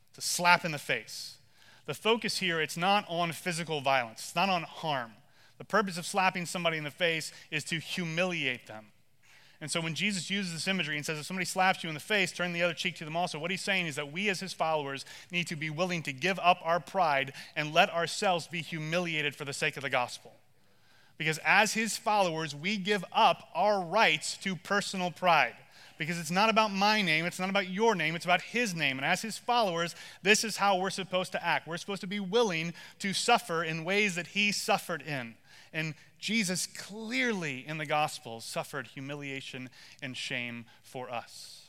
It's 0.09 0.25
a 0.25 0.29
slap 0.29 0.63
in 0.65 0.71
the 0.71 0.77
face. 0.77 1.37
The 1.85 1.93
focus 1.93 2.37
here, 2.37 2.61
it's 2.61 2.77
not 2.77 3.05
on 3.09 3.31
physical 3.31 3.81
violence, 3.81 4.19
it's 4.19 4.35
not 4.35 4.49
on 4.49 4.63
harm. 4.63 5.11
The 5.57 5.65
purpose 5.65 5.97
of 5.97 6.05
slapping 6.05 6.45
somebody 6.45 6.77
in 6.77 6.83
the 6.83 6.91
face 6.91 7.31
is 7.51 7.63
to 7.65 7.79
humiliate 7.79 8.67
them. 8.67 8.87
And 9.61 9.71
so 9.71 9.79
when 9.79 9.95
Jesus 9.95 10.29
uses 10.29 10.51
this 10.51 10.67
imagery 10.67 10.97
and 10.97 11.05
says, 11.05 11.17
if 11.17 11.25
somebody 11.25 11.45
slaps 11.45 11.83
you 11.83 11.89
in 11.89 11.93
the 11.93 12.01
face, 12.01 12.33
turn 12.33 12.51
the 12.51 12.63
other 12.63 12.73
cheek 12.73 12.95
to 12.97 13.05
them 13.05 13.15
also, 13.15 13.39
what 13.39 13.49
he's 13.49 13.61
saying 13.61 13.87
is 13.87 13.95
that 13.95 14.11
we 14.11 14.27
as 14.27 14.41
his 14.41 14.51
followers 14.51 15.05
need 15.31 15.47
to 15.47 15.55
be 15.55 15.69
willing 15.69 16.03
to 16.03 16.11
give 16.11 16.37
up 16.39 16.59
our 16.63 16.81
pride 16.81 17.31
and 17.55 17.73
let 17.73 17.89
ourselves 17.89 18.47
be 18.47 18.61
humiliated 18.61 19.35
for 19.35 19.45
the 19.45 19.53
sake 19.53 19.77
of 19.77 19.83
the 19.83 19.89
gospel. 19.89 20.33
Because 21.17 21.39
as 21.45 21.73
his 21.73 21.95
followers, 21.95 22.53
we 22.53 22.75
give 22.75 23.05
up 23.13 23.47
our 23.55 23.81
rights 23.81 24.35
to 24.39 24.57
personal 24.57 25.11
pride. 25.11 25.55
Because 25.97 26.19
it's 26.19 26.31
not 26.31 26.49
about 26.49 26.71
my 26.71 27.01
name, 27.01 27.25
it's 27.25 27.39
not 27.39 27.49
about 27.49 27.69
your 27.69 27.95
name, 27.95 28.15
it's 28.15 28.25
about 28.25 28.41
his 28.41 28.73
name. 28.75 28.97
And 28.97 29.05
as 29.05 29.21
his 29.21 29.37
followers, 29.37 29.95
this 30.21 30.43
is 30.43 30.57
how 30.57 30.77
we're 30.77 30.89
supposed 30.89 31.31
to 31.33 31.45
act. 31.45 31.67
We're 31.67 31.77
supposed 31.77 32.01
to 32.01 32.07
be 32.07 32.19
willing 32.19 32.73
to 32.99 33.13
suffer 33.13 33.63
in 33.63 33.83
ways 33.83 34.15
that 34.15 34.27
he 34.27 34.51
suffered 34.51 35.01
in. 35.01 35.35
And 35.71 35.95
Jesus 36.19 36.67
clearly 36.67 37.65
in 37.67 37.77
the 37.77 37.85
Gospels 37.85 38.45
suffered 38.45 38.87
humiliation 38.87 39.69
and 40.01 40.15
shame 40.15 40.65
for 40.81 41.09
us. 41.09 41.63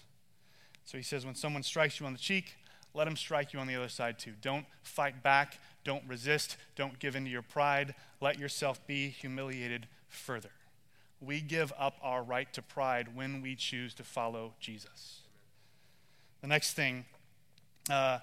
So 0.85 0.99
he 0.99 1.02
says, 1.02 1.25
when 1.25 1.35
someone 1.35 1.62
strikes 1.62 1.99
you 1.99 2.07
on 2.07 2.12
the 2.12 2.19
cheek, 2.19 2.54
let 2.93 3.09
him 3.09 3.16
strike 3.16 3.52
you 3.52 3.59
on 3.59 3.66
the 3.66 3.75
other 3.75 3.88
side 3.88 4.19
too. 4.19 4.35
Don't 4.40 4.66
fight 4.83 5.23
back. 5.23 5.59
Don't 5.83 6.04
resist. 6.07 6.57
Don't 6.76 6.99
give 6.99 7.16
in 7.16 7.25
to 7.25 7.31
your 7.31 7.43
pride. 7.43 7.95
Let 8.21 8.38
yourself 8.38 8.87
be 8.87 9.09
humiliated 9.09 9.88
further. 10.09 10.50
We 11.25 11.40
give 11.40 11.73
up 11.78 11.97
our 12.02 12.23
right 12.23 12.52
to 12.52 12.62
pride 12.62 13.14
when 13.14 13.40
we 13.40 13.54
choose 13.54 13.95
to 13.95 14.04
follow 14.04 14.52
Jesus. 14.61 15.21
The 16.40 16.49
next 16.49 16.75
thing, 16.75 17.04
uh, 17.90 18.19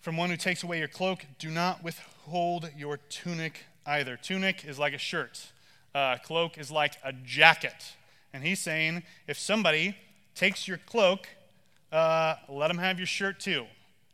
from 0.00 0.16
one 0.16 0.30
who 0.30 0.36
takes 0.36 0.62
away 0.62 0.78
your 0.78 0.88
cloak, 0.88 1.24
do 1.38 1.50
not 1.50 1.82
withhold 1.82 2.70
your 2.76 2.98
tunic 3.08 3.64
either. 3.86 4.16
Tunic 4.16 4.64
is 4.64 4.78
like 4.78 4.92
a 4.92 4.98
shirt, 4.98 5.50
uh, 5.94 6.18
cloak 6.18 6.58
is 6.58 6.70
like 6.70 6.94
a 7.02 7.12
jacket. 7.12 7.94
And 8.32 8.42
he's 8.42 8.60
saying 8.60 9.04
if 9.26 9.38
somebody 9.38 9.96
takes 10.34 10.66
your 10.66 10.78
cloak, 10.78 11.28
uh, 11.92 12.34
let 12.48 12.68
them 12.68 12.78
have 12.78 12.98
your 12.98 13.06
shirt 13.06 13.40
too. 13.40 13.66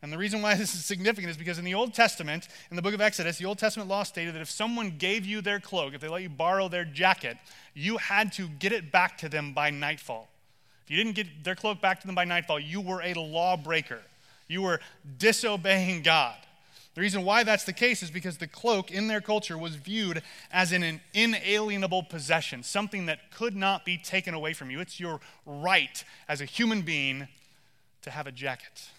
And 0.03 0.13
the 0.13 0.19
reason 0.19 0.43
why 0.43 0.55
this 0.57 0.75
is 0.75 0.85
significant 0.85 1.31
is 1.31 1.37
because 1.37 1.59
in 1.59 1.65
the 1.65 1.75
Old 1.75 1.95
Testament, 1.95 2.49
in 2.71 2.77
the 2.77 2.83
book 2.83 2.95
of 2.95 3.01
Exodus, 3.01 3.39
the 3.39 3.45
Old 3.45 3.59
Testament 3.59 3.89
law 3.89 4.03
stated 4.03 4.35
that 4.35 4.41
if 4.41 4.51
someone 4.51 4.97
gave 4.99 5.25
you 5.25 5.41
their 5.41 5.61
cloak, 5.61 5.95
if 5.95 6.01
they 6.01 6.09
let 6.09 6.23
you 6.23 6.29
borrow 6.29 6.69
their 6.69 6.85
jacket, 6.85 7.37
you 7.75 7.97
had 7.99 8.33
to 8.35 8.49
get 8.49 8.73
it 8.73 8.91
back 8.91 9.19
to 9.19 9.29
them 9.29 9.53
by 9.53 9.71
nightfall. 9.71 10.29
If 10.85 10.91
you 10.91 10.97
didn't 10.97 11.15
get 11.15 11.45
their 11.45 11.55
cloak 11.55 11.81
back 11.81 12.01
to 12.01 12.07
them 12.07 12.17
by 12.17 12.25
nightfall, 12.25 12.59
you 12.59 12.81
were 12.81 13.03
a 13.03 13.15
lawbreaker. 13.15 14.01
You 14.49 14.63
were 14.63 14.81
disobeying 15.19 16.03
God. 16.03 16.35
The 16.95 17.01
reason 17.01 17.25
why 17.25 17.45
that's 17.45 17.63
the 17.63 17.73
case 17.73 18.03
is 18.03 18.11
because 18.11 18.39
the 18.39 18.49
cloak 18.49 18.91
in 18.91 19.07
their 19.07 19.21
culture 19.21 19.57
was 19.57 19.77
viewed 19.77 20.23
as 20.51 20.73
an 20.73 21.01
inalienable 21.15 22.03
possession, 22.03 22.65
something 22.65 23.07
that 23.07 23.31
could 23.31 23.55
not 23.55 23.85
be 23.85 23.97
taken 23.97 24.35
away 24.35 24.55
from 24.55 24.71
you. 24.71 24.81
It's 24.81 24.99
your 24.99 25.21
right 25.47 26.03
as 26.29 26.41
a 26.41 26.45
human 26.45 26.83
being 26.83 27.29
to 28.03 28.11
have 28.11 28.27
a 28.27 28.33
jacket. 28.33 28.91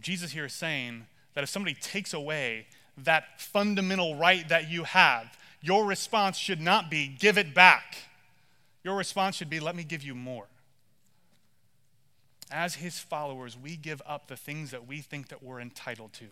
Jesus 0.00 0.32
here 0.32 0.46
is 0.46 0.52
saying 0.52 1.06
that 1.34 1.44
if 1.44 1.50
somebody 1.50 1.74
takes 1.74 2.12
away 2.14 2.66
that 2.98 3.40
fundamental 3.40 4.16
right 4.16 4.48
that 4.48 4.70
you 4.70 4.84
have, 4.84 5.36
your 5.60 5.84
response 5.84 6.36
should 6.36 6.60
not 6.60 6.90
be, 6.90 7.08
give 7.08 7.38
it 7.38 7.54
back. 7.54 7.96
Your 8.84 8.96
response 8.96 9.36
should 9.36 9.50
be, 9.50 9.60
let 9.60 9.76
me 9.76 9.84
give 9.84 10.02
you 10.02 10.14
more. 10.14 10.46
As 12.50 12.74
his 12.74 12.98
followers, 12.98 13.56
we 13.56 13.76
give 13.76 14.02
up 14.04 14.28
the 14.28 14.36
things 14.36 14.72
that 14.72 14.86
we 14.86 14.98
think 14.98 15.28
that 15.28 15.42
we're 15.42 15.60
entitled 15.60 16.12
to. 16.14 16.26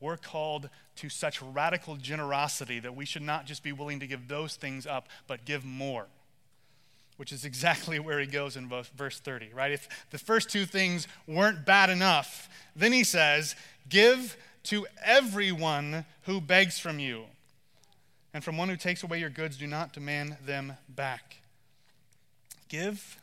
We're 0.00 0.16
called 0.18 0.68
to 0.96 1.08
such 1.08 1.40
radical 1.40 1.96
generosity 1.96 2.78
that 2.80 2.94
we 2.94 3.06
should 3.06 3.22
not 3.22 3.46
just 3.46 3.62
be 3.62 3.72
willing 3.72 4.00
to 4.00 4.06
give 4.06 4.28
those 4.28 4.56
things 4.56 4.86
up, 4.86 5.08
but 5.26 5.46
give 5.46 5.64
more 5.64 6.06
which 7.16 7.32
is 7.32 7.44
exactly 7.44 7.98
where 8.00 8.20
he 8.20 8.26
goes 8.26 8.56
in 8.56 8.68
verse 8.68 9.20
30, 9.20 9.50
right? 9.54 9.72
If 9.72 9.88
the 10.10 10.18
first 10.18 10.50
two 10.50 10.66
things 10.66 11.06
weren't 11.26 11.64
bad 11.64 11.90
enough, 11.90 12.48
then 12.74 12.92
he 12.92 13.04
says, 13.04 13.54
Give 13.88 14.36
to 14.64 14.86
everyone 15.04 16.04
who 16.22 16.40
begs 16.40 16.78
from 16.78 16.98
you. 16.98 17.24
And 18.32 18.42
from 18.42 18.56
one 18.56 18.68
who 18.68 18.76
takes 18.76 19.02
away 19.02 19.20
your 19.20 19.30
goods, 19.30 19.56
do 19.56 19.66
not 19.66 19.92
demand 19.92 20.38
them 20.44 20.76
back. 20.88 21.36
Give 22.68 23.18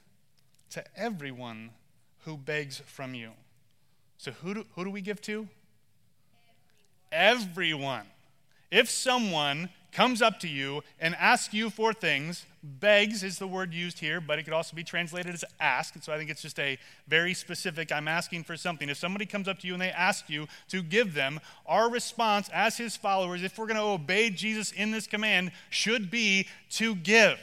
to 0.69 0.83
everyone 0.95 1.71
who 2.19 2.37
begs 2.37 2.81
from 2.85 3.13
you. 3.13 3.31
So, 4.17 4.31
who 4.31 4.53
do, 4.53 4.65
who 4.75 4.85
do 4.85 4.91
we 4.91 5.01
give 5.01 5.21
to? 5.23 5.47
Everyone. 7.11 8.05
If 8.69 8.89
someone 8.89 9.69
comes 9.91 10.21
up 10.21 10.39
to 10.39 10.47
you 10.47 10.83
and 10.99 11.15
asks 11.15 11.53
you 11.53 11.69
for 11.69 11.93
things, 11.93 12.45
begs 12.63 13.23
is 13.23 13.37
the 13.39 13.47
word 13.47 13.73
used 13.73 13.99
here, 13.99 14.21
but 14.21 14.39
it 14.39 14.43
could 14.43 14.53
also 14.53 14.75
be 14.75 14.83
translated 14.83 15.33
as 15.33 15.43
ask. 15.59 16.01
So 16.01 16.13
I 16.13 16.17
think 16.17 16.29
it's 16.29 16.41
just 16.41 16.59
a 16.59 16.77
very 17.07 17.33
specific, 17.33 17.91
I'm 17.91 18.07
asking 18.07 18.43
for 18.43 18.55
something. 18.55 18.89
If 18.89 18.97
somebody 18.97 19.25
comes 19.25 19.47
up 19.47 19.59
to 19.59 19.67
you 19.67 19.73
and 19.73 19.81
they 19.81 19.89
ask 19.89 20.29
you 20.29 20.47
to 20.69 20.81
give 20.81 21.13
them, 21.13 21.39
our 21.65 21.89
response 21.89 22.49
as 22.53 22.77
his 22.77 22.95
followers, 22.95 23.43
if 23.43 23.57
we're 23.57 23.67
going 23.67 23.77
to 23.77 23.83
obey 23.83 24.29
Jesus 24.29 24.71
in 24.71 24.91
this 24.91 25.07
command, 25.07 25.51
should 25.69 26.09
be 26.09 26.47
to 26.71 26.95
give. 26.95 27.39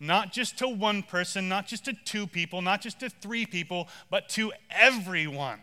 Not 0.00 0.32
just 0.32 0.58
to 0.58 0.68
one 0.68 1.02
person, 1.02 1.48
not 1.48 1.66
just 1.66 1.84
to 1.86 1.92
two 1.92 2.26
people, 2.26 2.60
not 2.60 2.82
just 2.82 3.00
to 3.00 3.08
three 3.08 3.46
people, 3.46 3.88
but 4.10 4.28
to 4.30 4.52
everyone. 4.70 5.60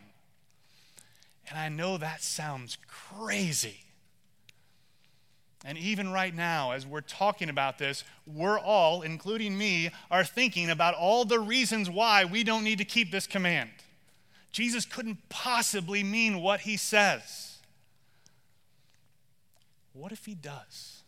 And 1.49 1.59
I 1.59 1.69
know 1.69 1.97
that 1.97 2.23
sounds 2.23 2.77
crazy. 2.87 3.81
And 5.63 5.77
even 5.77 6.11
right 6.11 6.33
now, 6.33 6.71
as 6.71 6.87
we're 6.87 7.01
talking 7.01 7.49
about 7.49 7.77
this, 7.77 8.03
we're 8.25 8.59
all, 8.59 9.03
including 9.03 9.55
me, 9.57 9.91
are 10.09 10.23
thinking 10.23 10.71
about 10.71 10.95
all 10.95 11.23
the 11.23 11.39
reasons 11.39 11.89
why 11.89 12.25
we 12.25 12.43
don't 12.43 12.63
need 12.63 12.79
to 12.79 12.85
keep 12.85 13.11
this 13.11 13.27
command. 13.27 13.69
Jesus 14.51 14.85
couldn't 14.85 15.17
possibly 15.29 16.03
mean 16.03 16.41
what 16.41 16.61
he 16.61 16.77
says. 16.77 17.59
What 19.93 20.11
if 20.11 20.25
he 20.25 20.33
does? 20.33 21.00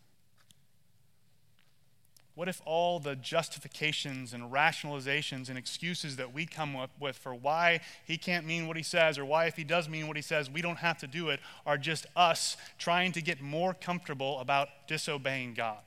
What 2.35 2.49
if 2.49 2.61
all 2.65 2.99
the 2.99 3.15
justifications 3.15 4.33
and 4.33 4.51
rationalizations 4.51 5.49
and 5.49 5.57
excuses 5.57 6.15
that 6.15 6.33
we 6.33 6.47
come 6.47 6.75
up 6.75 6.89
with 6.99 7.15
for 7.15 7.35
why 7.35 7.81
he 8.05 8.17
can't 8.17 8.47
mean 8.47 8.67
what 8.67 8.75
he 8.75 8.81
says, 8.81 9.19
or 9.19 9.25
why, 9.25 9.45
if 9.45 9.55
he 9.55 9.63
does 9.63 9.87
mean 9.87 10.07
what 10.07 10.15
he 10.15 10.23
says, 10.23 10.49
we 10.49 10.61
don't 10.61 10.77
have 10.77 10.97
to 10.99 11.07
do 11.07 11.29
it, 11.29 11.39
are 11.65 11.77
just 11.77 12.07
us 12.15 12.57
trying 12.79 13.11
to 13.11 13.21
get 13.21 13.39
more 13.39 13.75
comfortable 13.75 14.39
about 14.39 14.69
disobeying 14.87 15.53
God? 15.53 15.77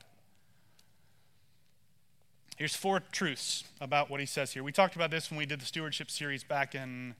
Here's 2.57 2.77
four 2.77 3.01
truths 3.01 3.65
about 3.81 4.09
what 4.09 4.21
he 4.21 4.27
says 4.27 4.53
here. 4.53 4.63
We 4.63 4.73
talked 4.73 4.95
about 4.95 5.11
this 5.11 5.31
when 5.31 5.39
we 5.39 5.47
did 5.47 5.61
the 5.61 5.67
stewardship 5.67 6.11
series 6.11 6.45
back 6.45 6.75
in 6.75 7.17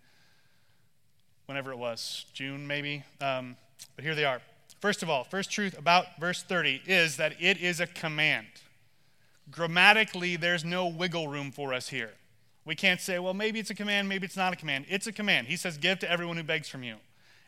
whenever 1.47 1.73
it 1.73 1.79
was, 1.79 2.27
June 2.33 2.67
maybe. 2.67 3.05
Um, 3.21 3.57
but 3.97 4.05
here 4.05 4.15
they 4.15 4.25
are. 4.25 4.41
First 4.81 5.03
of 5.03 5.11
all, 5.11 5.25
first 5.25 5.51
truth 5.51 5.77
about 5.77 6.19
verse 6.21 6.43
30 6.43 6.83
is 6.87 7.17
that 7.17 7.35
it 7.41 7.59
is 7.59 7.81
a 7.81 7.87
command. 7.87 8.47
Grammatically, 9.51 10.37
there's 10.37 10.65
no 10.65 10.87
wiggle 10.87 11.29
room 11.29 11.51
for 11.53 11.73
us 11.73 11.89
here. 11.89 12.13
We 12.65 12.75
can't 12.75 13.01
say, 13.01 13.19
well, 13.19 13.35
maybe 13.35 13.61
it's 13.61 13.71
a 13.71 13.75
command, 13.75 14.09
maybe 14.09 14.27
it's 14.27 14.37
not 14.37 14.53
a 14.53 14.57
command. 14.57 14.87
It's 14.89 15.07
a 15.07 15.13
command. 15.13 15.47
He 15.47 15.57
says, 15.57 15.79
give 15.79 16.01
to 16.01 16.11
everyone 16.11 16.37
who 16.37 16.43
begs 16.43 16.69
from 16.69 16.83
you. 16.83 16.97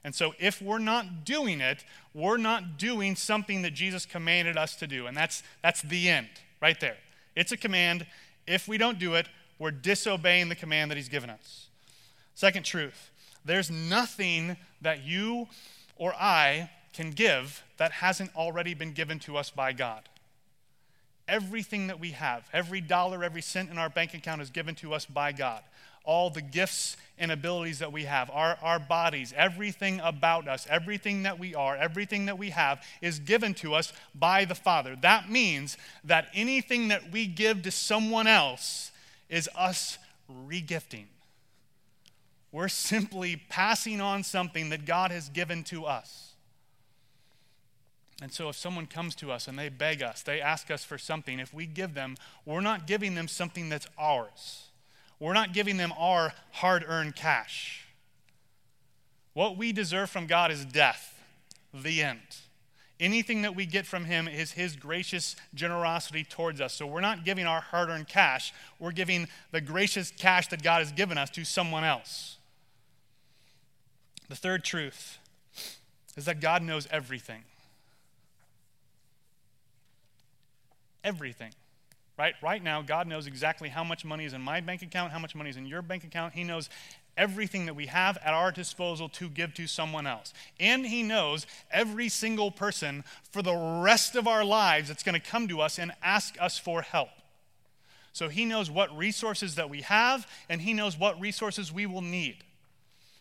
And 0.04 0.14
so, 0.14 0.32
if 0.38 0.62
we're 0.62 0.78
not 0.78 1.24
doing 1.24 1.60
it, 1.60 1.84
we're 2.14 2.36
not 2.36 2.78
doing 2.78 3.16
something 3.16 3.62
that 3.62 3.74
Jesus 3.74 4.06
commanded 4.06 4.56
us 4.56 4.76
to 4.76 4.86
do. 4.86 5.06
And 5.06 5.16
that's, 5.16 5.42
that's 5.60 5.82
the 5.82 6.08
end, 6.08 6.28
right 6.62 6.78
there. 6.78 6.96
It's 7.34 7.50
a 7.50 7.56
command. 7.56 8.06
If 8.46 8.68
we 8.68 8.78
don't 8.78 9.00
do 9.00 9.14
it, 9.14 9.26
we're 9.58 9.72
disobeying 9.72 10.48
the 10.48 10.54
command 10.54 10.92
that 10.92 10.96
He's 10.96 11.08
given 11.08 11.30
us. 11.30 11.66
Second 12.34 12.64
truth 12.64 13.10
there's 13.44 13.70
nothing 13.70 14.56
that 14.82 15.04
you 15.04 15.48
or 15.96 16.14
I 16.14 16.70
can 16.92 17.10
give 17.10 17.62
that 17.76 17.92
hasn't 17.92 18.34
already 18.36 18.74
been 18.74 18.92
given 18.92 19.18
to 19.20 19.36
us 19.36 19.50
by 19.50 19.72
God. 19.72 20.02
Everything 21.28 21.88
that 21.88 22.00
we 22.00 22.12
have, 22.12 22.48
every 22.52 22.80
dollar, 22.80 23.22
every 23.22 23.42
cent 23.42 23.70
in 23.70 23.78
our 23.78 23.90
bank 23.90 24.14
account 24.14 24.40
is 24.40 24.50
given 24.50 24.74
to 24.76 24.94
us 24.94 25.04
by 25.04 25.30
God. 25.30 25.62
All 26.04 26.30
the 26.30 26.40
gifts 26.40 26.96
and 27.18 27.30
abilities 27.30 27.80
that 27.80 27.92
we 27.92 28.04
have, 28.04 28.30
our, 28.30 28.56
our 28.62 28.78
bodies, 28.78 29.34
everything 29.36 30.00
about 30.02 30.48
us, 30.48 30.66
everything 30.70 31.24
that 31.24 31.38
we 31.38 31.54
are, 31.54 31.76
everything 31.76 32.26
that 32.26 32.38
we 32.38 32.50
have 32.50 32.82
is 33.02 33.18
given 33.18 33.52
to 33.54 33.74
us 33.74 33.92
by 34.14 34.46
the 34.46 34.54
Father. 34.54 34.96
That 35.02 35.28
means 35.28 35.76
that 36.04 36.28
anything 36.32 36.88
that 36.88 37.12
we 37.12 37.26
give 37.26 37.62
to 37.62 37.70
someone 37.70 38.26
else 38.26 38.90
is 39.28 39.50
us 39.54 39.98
regifting. 40.48 41.04
We're 42.52 42.68
simply 42.68 43.36
passing 43.50 44.00
on 44.00 44.22
something 44.22 44.70
that 44.70 44.86
God 44.86 45.10
has 45.10 45.28
given 45.28 45.62
to 45.64 45.84
us. 45.84 46.27
And 48.20 48.32
so, 48.32 48.48
if 48.48 48.56
someone 48.56 48.86
comes 48.86 49.14
to 49.16 49.30
us 49.30 49.46
and 49.46 49.58
they 49.58 49.68
beg 49.68 50.02
us, 50.02 50.22
they 50.22 50.40
ask 50.40 50.70
us 50.70 50.84
for 50.84 50.98
something, 50.98 51.38
if 51.38 51.54
we 51.54 51.66
give 51.66 51.94
them, 51.94 52.16
we're 52.44 52.60
not 52.60 52.86
giving 52.86 53.14
them 53.14 53.28
something 53.28 53.68
that's 53.68 53.86
ours. 53.96 54.68
We're 55.20 55.34
not 55.34 55.52
giving 55.52 55.76
them 55.76 55.92
our 55.96 56.32
hard 56.52 56.84
earned 56.86 57.14
cash. 57.14 57.86
What 59.34 59.56
we 59.56 59.72
deserve 59.72 60.10
from 60.10 60.26
God 60.26 60.50
is 60.50 60.64
death, 60.64 61.22
the 61.72 62.02
end. 62.02 62.20
Anything 62.98 63.42
that 63.42 63.54
we 63.54 63.66
get 63.66 63.86
from 63.86 64.04
Him 64.04 64.26
is 64.26 64.52
His 64.52 64.74
gracious 64.74 65.36
generosity 65.54 66.24
towards 66.24 66.60
us. 66.60 66.74
So 66.74 66.86
we're 66.86 67.00
not 67.00 67.24
giving 67.24 67.46
our 67.46 67.60
hard 67.60 67.88
earned 67.88 68.08
cash, 68.08 68.52
we're 68.80 68.90
giving 68.90 69.28
the 69.52 69.60
gracious 69.60 70.10
cash 70.10 70.48
that 70.48 70.62
God 70.62 70.80
has 70.80 70.90
given 70.90 71.18
us 71.18 71.30
to 71.30 71.44
someone 71.44 71.84
else. 71.84 72.38
The 74.28 74.36
third 74.36 74.64
truth 74.64 75.18
is 76.16 76.24
that 76.24 76.40
God 76.40 76.62
knows 76.62 76.88
everything. 76.90 77.44
Everything. 81.08 81.52
Right? 82.18 82.34
Right 82.42 82.62
now, 82.62 82.82
God 82.82 83.06
knows 83.06 83.26
exactly 83.28 83.68
how 83.68 83.84
much 83.84 84.04
money 84.04 84.24
is 84.24 84.32
in 84.32 84.40
my 84.40 84.60
bank 84.60 84.82
account, 84.82 85.12
how 85.12 85.20
much 85.20 85.36
money 85.36 85.50
is 85.50 85.56
in 85.56 85.66
your 85.66 85.82
bank 85.82 86.02
account. 86.02 86.34
He 86.34 86.42
knows 86.42 86.68
everything 87.16 87.66
that 87.66 87.74
we 87.74 87.86
have 87.86 88.18
at 88.24 88.34
our 88.34 88.50
disposal 88.50 89.08
to 89.08 89.28
give 89.28 89.54
to 89.54 89.68
someone 89.68 90.06
else. 90.06 90.34
And 90.58 90.84
He 90.84 91.04
knows 91.04 91.46
every 91.70 92.08
single 92.08 92.50
person 92.50 93.04
for 93.30 93.40
the 93.40 93.54
rest 93.82 94.16
of 94.16 94.26
our 94.26 94.44
lives 94.44 94.88
that's 94.88 95.04
going 95.04 95.20
to 95.20 95.30
come 95.30 95.46
to 95.48 95.60
us 95.60 95.78
and 95.78 95.92
ask 96.02 96.36
us 96.40 96.58
for 96.58 96.82
help. 96.82 97.10
So 98.12 98.28
He 98.28 98.44
knows 98.44 98.68
what 98.68 98.96
resources 98.96 99.54
that 99.54 99.70
we 99.70 99.82
have, 99.82 100.26
and 100.48 100.60
He 100.60 100.74
knows 100.74 100.98
what 100.98 101.20
resources 101.20 101.72
we 101.72 101.86
will 101.86 102.02
need. 102.02 102.42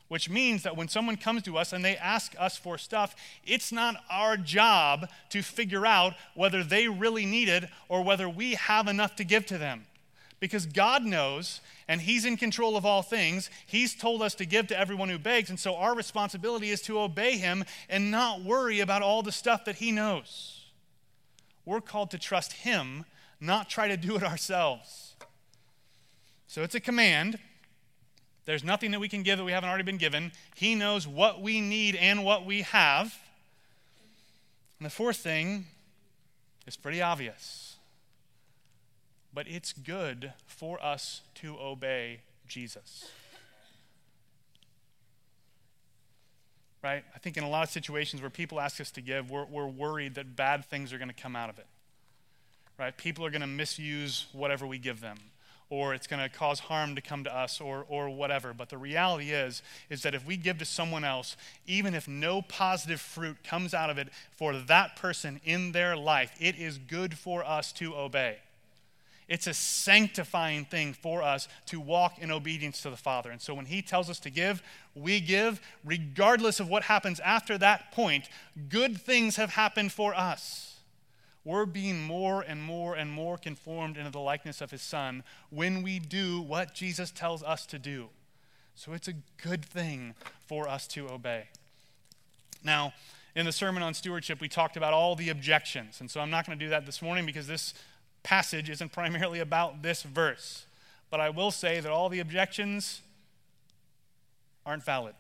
Which 0.08 0.30
means 0.30 0.64
that 0.64 0.78
when 0.78 0.88
someone 0.88 1.18
comes 1.18 1.44
to 1.44 1.58
us 1.58 1.74
and 1.74 1.84
they 1.84 1.98
ask 1.98 2.34
us 2.40 2.56
for 2.56 2.78
stuff, 2.78 3.16
it's 3.46 3.72
not 3.72 4.04
our 4.10 4.38
job 4.38 5.10
to 5.32 5.42
figure 5.42 5.86
out 5.86 6.14
whether 6.34 6.64
they 6.64 6.88
really 6.88 7.26
need 7.26 7.50
it 7.50 7.66
or 7.90 8.02
whether 8.02 8.30
we 8.30 8.56
have 8.56 8.88
enough 8.88 9.16
to 9.18 9.26
give 9.26 9.46
to 9.48 9.58
them. 9.58 9.86
Because 10.40 10.66
God 10.66 11.04
knows, 11.04 11.62
and 11.88 12.00
He's 12.00 12.24
in 12.24 12.38
control 12.38 12.78
of 12.78 12.86
all 12.86 13.02
things. 13.02 13.50
He's 13.66 13.96
told 13.96 14.22
us 14.22 14.36
to 14.36 14.46
give 14.46 14.68
to 14.68 14.80
everyone 14.80 15.10
who 15.10 15.18
begs, 15.18 15.50
and 15.50 15.60
so 15.60 15.76
our 15.76 15.96
responsibility 15.96 16.70
is 16.70 16.82
to 16.84 17.00
obey 17.00 17.38
Him 17.38 17.66
and 17.90 18.12
not 18.12 18.44
worry 18.44 18.80
about 18.80 19.02
all 19.02 19.24
the 19.24 19.32
stuff 19.32 19.66
that 19.66 19.78
He 19.78 19.92
knows. 19.92 20.66
We're 21.66 21.82
called 21.82 22.12
to 22.12 22.20
trust 22.20 22.54
Him, 22.54 23.06
not 23.42 23.68
try 23.70 23.88
to 23.88 23.98
do 23.98 24.16
it 24.16 24.24
ourselves. 24.24 25.16
So 26.48 26.64
it's 26.64 26.76
a 26.76 26.80
command. 26.80 27.40
There's 28.48 28.64
nothing 28.64 28.90
that 28.92 29.00
we 29.00 29.08
can 29.08 29.22
give 29.22 29.38
that 29.38 29.44
we 29.44 29.52
haven't 29.52 29.70
already 29.70 29.84
been 29.84 29.98
given. 29.98 30.32
He 30.56 30.74
knows 30.74 31.08
what 31.08 31.40
we 31.40 31.62
need 31.62 31.96
and 31.96 32.26
what 32.26 32.44
we 32.44 32.64
have. 32.64 33.16
And 34.80 34.86
the 34.88 34.90
fourth 34.90 35.18
thing 35.18 35.66
is 36.66 36.76
pretty 36.76 37.04
obvious 37.04 37.68
but 39.38 39.48
it's 39.48 39.72
good 39.72 40.34
for 40.48 40.84
us 40.84 41.22
to 41.36 41.56
obey 41.60 42.22
Jesus. 42.48 43.12
Right? 46.84 47.04
I 47.14 47.20
think 47.20 47.38
in 47.38 47.44
a 47.44 47.50
lot 47.50 47.62
of 47.62 47.70
situations 47.70 48.20
where 48.20 48.32
people 48.32 48.60
ask 48.60 48.82
us 48.82 48.90
to 48.90 49.02
give, 49.02 49.30
we're, 49.30 49.46
we're 49.46 49.68
worried 49.68 50.16
that 50.16 50.36
bad 50.36 50.66
things 50.66 50.92
are 50.92 50.98
going 50.98 51.10
to 51.10 51.14
come 51.14 51.36
out 51.36 51.52
of 51.52 51.60
it. 51.60 51.68
Right? 52.80 52.98
People 52.98 53.28
are 53.28 53.30
going 53.30 53.42
to 53.42 53.48
misuse 53.48 54.26
whatever 54.34 54.66
we 54.66 54.80
give 54.80 55.02
them 55.02 55.20
or 55.70 55.94
it's 55.94 56.08
going 56.08 56.22
to 56.22 56.30
cause 56.30 56.60
harm 56.60 56.96
to 56.96 57.02
come 57.02 57.24
to 57.24 57.36
us 57.36 57.60
or, 57.60 57.86
or 57.90 58.10
whatever 58.10 58.54
but 58.54 58.70
the 58.70 58.78
reality 58.78 59.32
is 59.32 59.62
is 59.90 60.02
that 60.04 60.16
if 60.16 60.26
we 60.26 60.38
give 60.38 60.58
to 60.58 60.66
someone 60.66 61.04
else 61.04 61.36
even 61.66 61.94
if 61.94 62.08
no 62.08 62.42
positive 62.42 63.02
fruit 63.02 63.38
comes 63.44 63.74
out 63.74 63.90
of 63.90 63.98
it 63.98 64.10
for 64.32 64.54
that 64.54 64.96
person 64.96 65.40
in 65.44 65.72
their 65.72 65.96
life 65.96 66.32
it 66.40 66.56
is 66.58 66.78
good 66.78 67.18
for 67.18 67.46
us 67.46 67.72
to 67.72 67.96
obey 67.96 68.38
it's 69.28 69.48
a 69.48 69.54
sanctifying 69.54 70.66
thing 70.66 70.94
for 70.94 71.22
us 71.22 71.48
to 71.68 71.80
walk 71.82 72.20
in 72.20 72.32
obedience 72.32 72.82
to 72.84 72.90
the 72.90 72.96
Father. 72.96 73.30
And 73.30 73.42
so 73.42 73.54
when 73.54 73.66
He 73.66 73.82
tells 73.82 74.10
us 74.10 74.20
to 74.22 74.30
give, 74.30 74.64
we 74.96 75.20
give, 75.20 75.60
regardless 75.84 76.60
of 76.60 76.70
what 76.70 76.84
happens 76.84 77.20
after 77.20 77.58
that 77.58 77.92
point. 77.92 78.30
Good 78.70 79.00
things 79.00 79.36
have 79.36 79.52
happened 79.52 79.92
for 79.92 80.16
us. 80.16 80.67
We're 81.48 81.66
being 81.66 82.04
more 82.04 82.42
and 82.42 82.62
more 82.62 82.96
and 82.96 83.10
more 83.10 83.38
conformed 83.38 83.96
into 83.96 84.12
the 84.12 84.20
likeness 84.20 84.60
of 84.60 84.70
His 84.70 84.82
Son 84.82 85.24
when 85.50 85.82
we 85.82 85.98
do 85.98 86.42
what 86.42 86.74
Jesus 86.74 87.10
tells 87.10 87.42
us 87.42 87.66
to 87.68 87.80
do. 87.80 88.10
So 88.76 88.92
it's 88.92 89.08
a 89.08 89.14
good 89.42 89.64
thing 89.64 90.14
for 90.46 90.68
us 90.68 90.88
to 90.88 91.08
obey. 91.08 91.48
Now, 92.66 92.92
in 93.34 93.46
the 93.46 93.54
sermon 93.54 93.82
on 93.82 93.94
stewardship, 93.94 94.42
we 94.42 94.50
talked 94.50 94.76
about 94.76 94.92
all 94.92 95.16
the 95.16 95.30
objections. 95.30 96.02
And 96.02 96.12
so 96.12 96.20
I'm 96.20 96.30
not 96.30 96.46
going 96.46 96.60
to 96.60 96.66
do 96.66 96.70
that 96.70 96.86
this 96.86 97.02
morning 97.02 97.26
because 97.26 97.48
this 97.48 97.74
passage 98.24 98.70
isn't 98.70 98.92
primarily 98.92 99.40
about 99.40 99.82
this 99.82 100.04
verse. 100.04 100.66
But 101.10 101.22
I 101.22 101.30
will 101.30 101.52
say 101.52 101.80
that 101.80 101.90
all 101.90 102.10
the 102.10 102.20
objections 102.20 103.00
aren't 104.66 104.84
valid. 104.84 105.16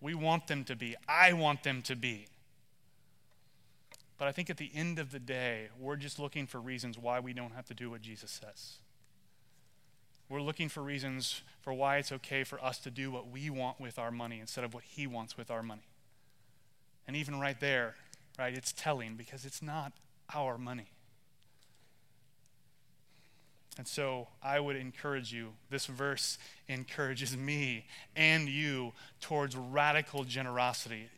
We 0.00 0.14
want 0.14 0.46
them 0.46 0.64
to 0.64 0.74
be. 0.74 0.96
I 1.06 1.34
want 1.34 1.62
them 1.62 1.82
to 1.82 1.94
be. 1.94 2.28
But 4.22 4.28
I 4.28 4.32
think 4.32 4.50
at 4.50 4.56
the 4.56 4.70
end 4.72 5.00
of 5.00 5.10
the 5.10 5.18
day, 5.18 5.66
we're 5.80 5.96
just 5.96 6.20
looking 6.20 6.46
for 6.46 6.60
reasons 6.60 6.96
why 6.96 7.18
we 7.18 7.32
don't 7.32 7.54
have 7.54 7.66
to 7.66 7.74
do 7.74 7.90
what 7.90 8.02
Jesus 8.02 8.30
says. 8.30 8.74
We're 10.28 10.40
looking 10.40 10.68
for 10.68 10.80
reasons 10.80 11.42
for 11.60 11.72
why 11.72 11.96
it's 11.96 12.12
okay 12.12 12.44
for 12.44 12.62
us 12.64 12.78
to 12.84 12.90
do 12.92 13.10
what 13.10 13.32
we 13.32 13.50
want 13.50 13.80
with 13.80 13.98
our 13.98 14.12
money 14.12 14.38
instead 14.38 14.62
of 14.62 14.74
what 14.74 14.84
He 14.84 15.08
wants 15.08 15.36
with 15.36 15.50
our 15.50 15.60
money. 15.60 15.88
And 17.08 17.16
even 17.16 17.40
right 17.40 17.58
there, 17.58 17.96
right, 18.38 18.56
it's 18.56 18.70
telling 18.70 19.16
because 19.16 19.44
it's 19.44 19.60
not 19.60 19.92
our 20.32 20.56
money. 20.56 20.92
And 23.76 23.88
so 23.88 24.28
I 24.40 24.60
would 24.60 24.76
encourage 24.76 25.32
you, 25.32 25.54
this 25.68 25.86
verse 25.86 26.38
encourages 26.68 27.36
me 27.36 27.86
and 28.14 28.48
you 28.48 28.92
towards 29.20 29.56
radical 29.56 30.22
generosity. 30.22 31.08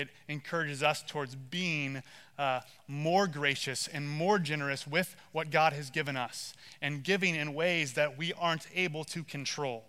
It 0.00 0.08
encourages 0.28 0.82
us 0.82 1.02
towards 1.06 1.34
being 1.34 2.02
uh, 2.38 2.60
more 2.88 3.26
gracious 3.26 3.86
and 3.86 4.08
more 4.08 4.38
generous 4.38 4.86
with 4.86 5.14
what 5.32 5.50
God 5.50 5.72
has 5.72 5.90
given 5.90 6.16
us 6.16 6.54
and 6.80 7.02
giving 7.04 7.34
in 7.34 7.54
ways 7.54 7.92
that 7.94 8.16
we 8.16 8.32
aren't 8.32 8.66
able 8.74 9.04
to 9.04 9.22
control 9.22 9.84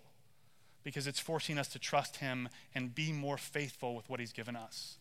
because 0.84 1.06
it's 1.06 1.18
forcing 1.20 1.58
us 1.58 1.68
to 1.68 1.78
trust 1.78 2.18
Him 2.18 2.48
and 2.74 2.94
be 2.94 3.12
more 3.12 3.38
faithful 3.38 3.94
with 3.94 4.08
what 4.10 4.20
He's 4.20 4.32
given 4.32 4.56
us. 4.56 4.96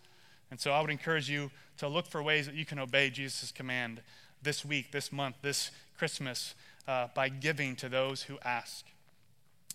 And 0.50 0.60
so 0.60 0.71
I 0.71 0.82
would 0.82 0.89
encourage 0.89 1.30
you 1.30 1.52
to 1.78 1.88
look 1.88 2.06
for 2.06 2.21
ways 2.21 2.45
that 2.45 2.56
you 2.56 2.65
can 2.65 2.80
obey 2.80 3.10
Jesus' 3.10 3.52
command 3.52 4.02
this 4.43 4.65
week, 4.65 4.91
this 4.91 5.12
month, 5.12 5.38
this 5.41 5.71
Christmas 5.97 6.56
uh, 6.88 7.08
by 7.13 7.30
giving 7.30 7.76
to 7.78 7.89
those 7.89 8.24
who 8.24 8.38
ask. 8.43 8.86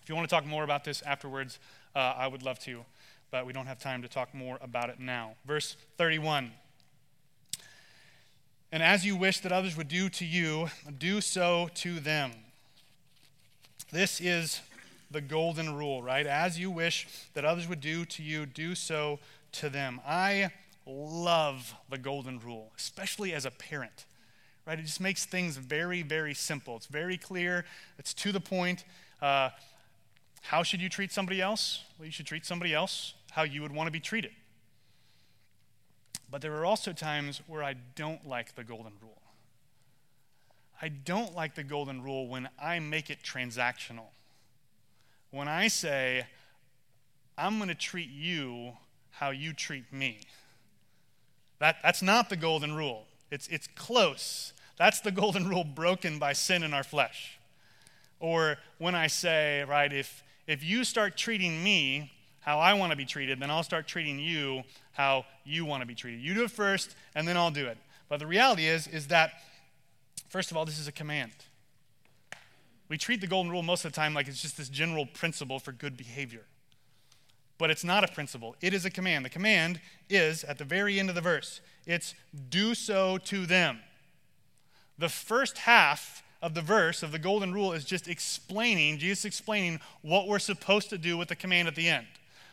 If 0.02 0.08
you 0.08 0.14
want 0.14 0.28
to 0.28 0.34
talk 0.34 0.46
more 0.46 0.64
about 0.64 0.84
this 0.84 1.02
afterwards, 1.02 1.58
uh, 1.94 2.14
I 2.16 2.26
would 2.26 2.42
love 2.42 2.58
to, 2.60 2.84
but 3.30 3.46
we 3.46 3.52
don't 3.52 3.66
have 3.66 3.78
time 3.78 4.02
to 4.02 4.08
talk 4.08 4.34
more 4.34 4.58
about 4.60 4.90
it 4.90 5.00
now. 5.00 5.34
Verse 5.46 5.76
31. 5.98 6.52
And 8.72 8.82
as 8.82 9.04
you 9.04 9.16
wish 9.16 9.40
that 9.40 9.52
others 9.52 9.76
would 9.76 9.88
do 9.88 10.08
to 10.10 10.24
you, 10.24 10.68
do 10.98 11.20
so 11.20 11.68
to 11.76 12.00
them. 12.00 12.32
This 13.92 14.20
is 14.20 14.60
the 15.10 15.20
golden 15.20 15.74
rule, 15.74 16.02
right? 16.02 16.26
As 16.26 16.58
you 16.58 16.70
wish 16.70 17.06
that 17.34 17.44
others 17.44 17.68
would 17.68 17.80
do 17.80 18.04
to 18.04 18.22
you, 18.22 18.44
do 18.44 18.74
so 18.74 19.20
to 19.52 19.70
them. 19.70 20.00
I 20.06 20.50
love 20.84 21.74
the 21.88 21.98
golden 21.98 22.40
rule, 22.40 22.72
especially 22.76 23.32
as 23.32 23.44
a 23.44 23.50
parent. 23.50 24.04
Right? 24.66 24.78
It 24.80 24.82
just 24.82 25.00
makes 25.00 25.24
things 25.24 25.56
very, 25.56 26.02
very 26.02 26.34
simple. 26.34 26.76
It's 26.76 26.86
very 26.86 27.16
clear. 27.16 27.64
It's 27.98 28.12
to 28.14 28.32
the 28.32 28.40
point. 28.40 28.84
Uh, 29.22 29.50
how 30.42 30.64
should 30.64 30.80
you 30.80 30.88
treat 30.88 31.12
somebody 31.12 31.40
else? 31.40 31.84
Well, 31.98 32.06
you 32.06 32.12
should 32.12 32.26
treat 32.26 32.44
somebody 32.44 32.74
else 32.74 33.14
how 33.32 33.42
you 33.42 33.62
would 33.62 33.72
want 33.72 33.86
to 33.86 33.92
be 33.92 34.00
treated. 34.00 34.32
But 36.30 36.42
there 36.42 36.54
are 36.56 36.64
also 36.64 36.92
times 36.92 37.40
where 37.46 37.62
I 37.62 37.74
don't 37.94 38.26
like 38.26 38.54
the 38.56 38.64
golden 38.64 38.92
rule. 39.00 39.22
I 40.80 40.88
don't 40.88 41.34
like 41.34 41.54
the 41.54 41.62
golden 41.62 42.02
rule 42.02 42.28
when 42.28 42.48
I 42.60 42.80
make 42.80 43.10
it 43.10 43.22
transactional. 43.22 44.08
When 45.30 45.48
I 45.48 45.68
say, 45.68 46.26
I'm 47.38 47.58
going 47.58 47.68
to 47.68 47.74
treat 47.74 48.10
you 48.10 48.72
how 49.10 49.30
you 49.30 49.52
treat 49.52 49.92
me. 49.92 50.20
That, 51.58 51.76
that's 51.82 52.02
not 52.02 52.28
the 52.28 52.36
golden 52.36 52.74
rule. 52.74 53.04
It's, 53.30 53.48
it's 53.48 53.68
close. 53.74 54.52
That's 54.76 55.00
the 55.00 55.10
golden 55.10 55.48
rule 55.48 55.64
broken 55.64 56.18
by 56.18 56.34
sin 56.34 56.62
in 56.62 56.74
our 56.74 56.84
flesh. 56.84 57.38
Or 58.20 58.56
when 58.78 58.94
I 58.94 59.06
say, 59.06 59.64
right, 59.64 59.92
if, 59.92 60.22
if 60.46 60.62
you 60.62 60.84
start 60.84 61.16
treating 61.16 61.62
me 61.62 62.12
how 62.46 62.60
I 62.60 62.74
want 62.74 62.92
to 62.92 62.96
be 62.96 63.04
treated, 63.04 63.40
then 63.40 63.50
I'll 63.50 63.64
start 63.64 63.88
treating 63.88 64.20
you 64.20 64.62
how 64.92 65.26
you 65.44 65.64
want 65.64 65.82
to 65.82 65.86
be 65.86 65.96
treated. 65.96 66.20
You 66.20 66.32
do 66.32 66.44
it 66.44 66.50
first, 66.52 66.94
and 67.16 67.26
then 67.26 67.36
I'll 67.36 67.50
do 67.50 67.66
it. 67.66 67.76
But 68.08 68.20
the 68.20 68.26
reality 68.26 68.66
is, 68.66 68.86
is 68.86 69.08
that, 69.08 69.32
first 70.28 70.52
of 70.52 70.56
all, 70.56 70.64
this 70.64 70.78
is 70.78 70.86
a 70.86 70.92
command. 70.92 71.32
We 72.88 72.98
treat 72.98 73.20
the 73.20 73.26
golden 73.26 73.50
rule 73.50 73.64
most 73.64 73.84
of 73.84 73.90
the 73.90 73.96
time 73.96 74.14
like 74.14 74.28
it's 74.28 74.40
just 74.40 74.56
this 74.56 74.68
general 74.68 75.06
principle 75.06 75.58
for 75.58 75.72
good 75.72 75.96
behavior. 75.96 76.44
But 77.58 77.70
it's 77.70 77.82
not 77.82 78.04
a 78.04 78.12
principle, 78.12 78.54
it 78.60 78.72
is 78.72 78.84
a 78.84 78.90
command. 78.90 79.24
The 79.24 79.30
command 79.30 79.80
is 80.08 80.44
at 80.44 80.58
the 80.58 80.64
very 80.64 81.00
end 81.00 81.08
of 81.08 81.16
the 81.16 81.20
verse 81.20 81.60
it's 81.84 82.14
do 82.50 82.74
so 82.74 83.18
to 83.18 83.46
them. 83.46 83.80
The 84.98 85.08
first 85.08 85.58
half 85.58 86.22
of 86.42 86.54
the 86.54 86.62
verse 86.62 87.02
of 87.02 87.12
the 87.12 87.18
golden 87.18 87.52
rule 87.52 87.72
is 87.72 87.84
just 87.84 88.08
explaining, 88.08 88.98
Jesus 88.98 89.24
explaining 89.24 89.80
what 90.02 90.28
we're 90.28 90.38
supposed 90.38 90.90
to 90.90 90.98
do 90.98 91.16
with 91.16 91.28
the 91.28 91.36
command 91.36 91.66
at 91.66 91.74
the 91.74 91.88
end. 91.88 92.06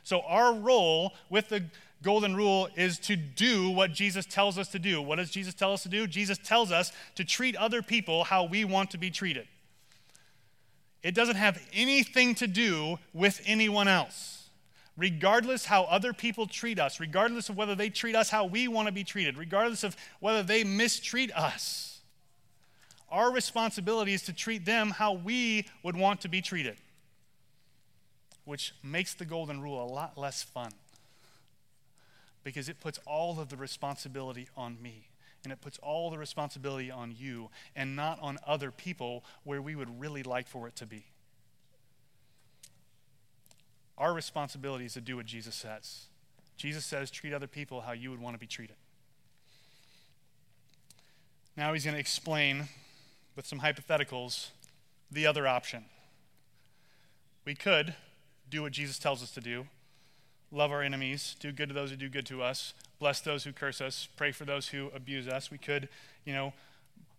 So, 0.03 0.21
our 0.21 0.53
role 0.53 1.13
with 1.29 1.49
the 1.49 1.65
golden 2.01 2.35
rule 2.35 2.67
is 2.75 2.99
to 2.99 3.15
do 3.15 3.69
what 3.69 3.93
Jesus 3.93 4.25
tells 4.25 4.57
us 4.57 4.67
to 4.69 4.79
do. 4.79 5.01
What 5.01 5.15
does 5.15 5.31
Jesus 5.31 5.53
tell 5.53 5.73
us 5.73 5.83
to 5.83 5.89
do? 5.89 6.05
Jesus 6.05 6.37
tells 6.37 6.71
us 6.71 6.91
to 7.15 7.23
treat 7.23 7.55
other 7.55 7.81
people 7.81 8.25
how 8.25 8.43
we 8.43 8.65
want 8.65 8.91
to 8.91 8.97
be 8.97 9.09
treated. 9.09 9.47
It 11.01 11.15
doesn't 11.15 11.37
have 11.37 11.61
anything 11.73 12.35
to 12.35 12.47
do 12.47 12.99
with 13.13 13.41
anyone 13.45 13.87
else 13.87 14.43
regardless 14.97 15.65
how 15.65 15.83
other 15.83 16.13
people 16.13 16.45
treat 16.45 16.79
us, 16.79 16.99
regardless 16.99 17.49
of 17.49 17.57
whether 17.57 17.75
they 17.75 17.89
treat 17.89 18.15
us 18.15 18.29
how 18.29 18.45
we 18.45 18.67
want 18.67 18.87
to 18.87 18.91
be 18.91 19.03
treated, 19.03 19.37
regardless 19.37 19.83
of 19.83 19.95
whether 20.19 20.43
they 20.43 20.63
mistreat 20.63 21.31
us. 21.35 21.89
our 23.09 23.31
responsibility 23.31 24.13
is 24.13 24.23
to 24.23 24.33
treat 24.33 24.65
them 24.65 24.89
how 24.89 25.13
we 25.13 25.67
would 25.83 25.95
want 25.95 26.19
to 26.21 26.27
be 26.27 26.41
treated, 26.41 26.75
which 28.45 28.73
makes 28.83 29.13
the 29.13 29.25
golden 29.25 29.61
rule 29.61 29.81
a 29.81 29.87
lot 29.87 30.17
less 30.17 30.43
fun 30.43 30.71
because 32.43 32.67
it 32.67 32.79
puts 32.79 32.99
all 33.05 33.39
of 33.39 33.49
the 33.49 33.57
responsibility 33.57 34.49
on 34.55 34.81
me. 34.81 35.07
And 35.43 35.51
it 35.51 35.59
puts 35.59 35.77
all 35.79 36.09
the 36.09 36.17
responsibility 36.17 36.89
on 36.89 37.13
you 37.17 37.49
and 37.75 37.97
not 37.97 38.17
on 38.21 38.37
other 38.47 38.71
people 38.71 39.25
where 39.43 39.61
we 39.61 39.75
would 39.75 39.99
really 39.99 40.23
like 40.23 40.47
for 40.47 40.69
it 40.69 40.75
to 40.77 40.85
be. 40.85 41.05
Our 43.97 44.13
responsibility 44.13 44.85
is 44.85 44.93
to 44.93 45.01
do 45.01 45.17
what 45.17 45.25
Jesus 45.25 45.53
says. 45.53 46.05
Jesus 46.55 46.85
says, 46.85 47.11
treat 47.11 47.33
other 47.33 47.47
people 47.47 47.81
how 47.81 47.91
you 47.91 48.09
would 48.09 48.21
want 48.21 48.35
to 48.35 48.39
be 48.39 48.47
treated. 48.47 48.77
Now 51.57 51.73
he's 51.73 51.83
going 51.83 51.95
to 51.95 51.99
explain 51.99 52.69
with 53.35 53.45
some 53.45 53.59
hypotheticals 53.59 54.47
the 55.11 55.27
other 55.27 55.45
option. 55.45 55.85
We 57.45 57.53
could 57.53 57.95
do 58.53 58.61
what 58.61 58.71
Jesus 58.71 58.99
tells 58.99 59.23
us 59.23 59.31
to 59.31 59.41
do 59.41 59.65
love 60.51 60.71
our 60.71 60.83
enemies, 60.83 61.35
do 61.39 61.51
good 61.51 61.67
to 61.69 61.73
those 61.73 61.89
who 61.89 61.95
do 61.95 62.07
good 62.07 62.27
to 62.27 62.43
us, 62.43 62.75
bless 62.99 63.19
those 63.21 63.43
who 63.43 63.51
curse 63.51 63.81
us, 63.81 64.07
pray 64.15 64.31
for 64.31 64.45
those 64.45 64.67
who 64.67 64.91
abuse 64.93 65.27
us. 65.27 65.49
We 65.49 65.57
could, 65.57 65.89
you 66.25 66.33
know, 66.33 66.53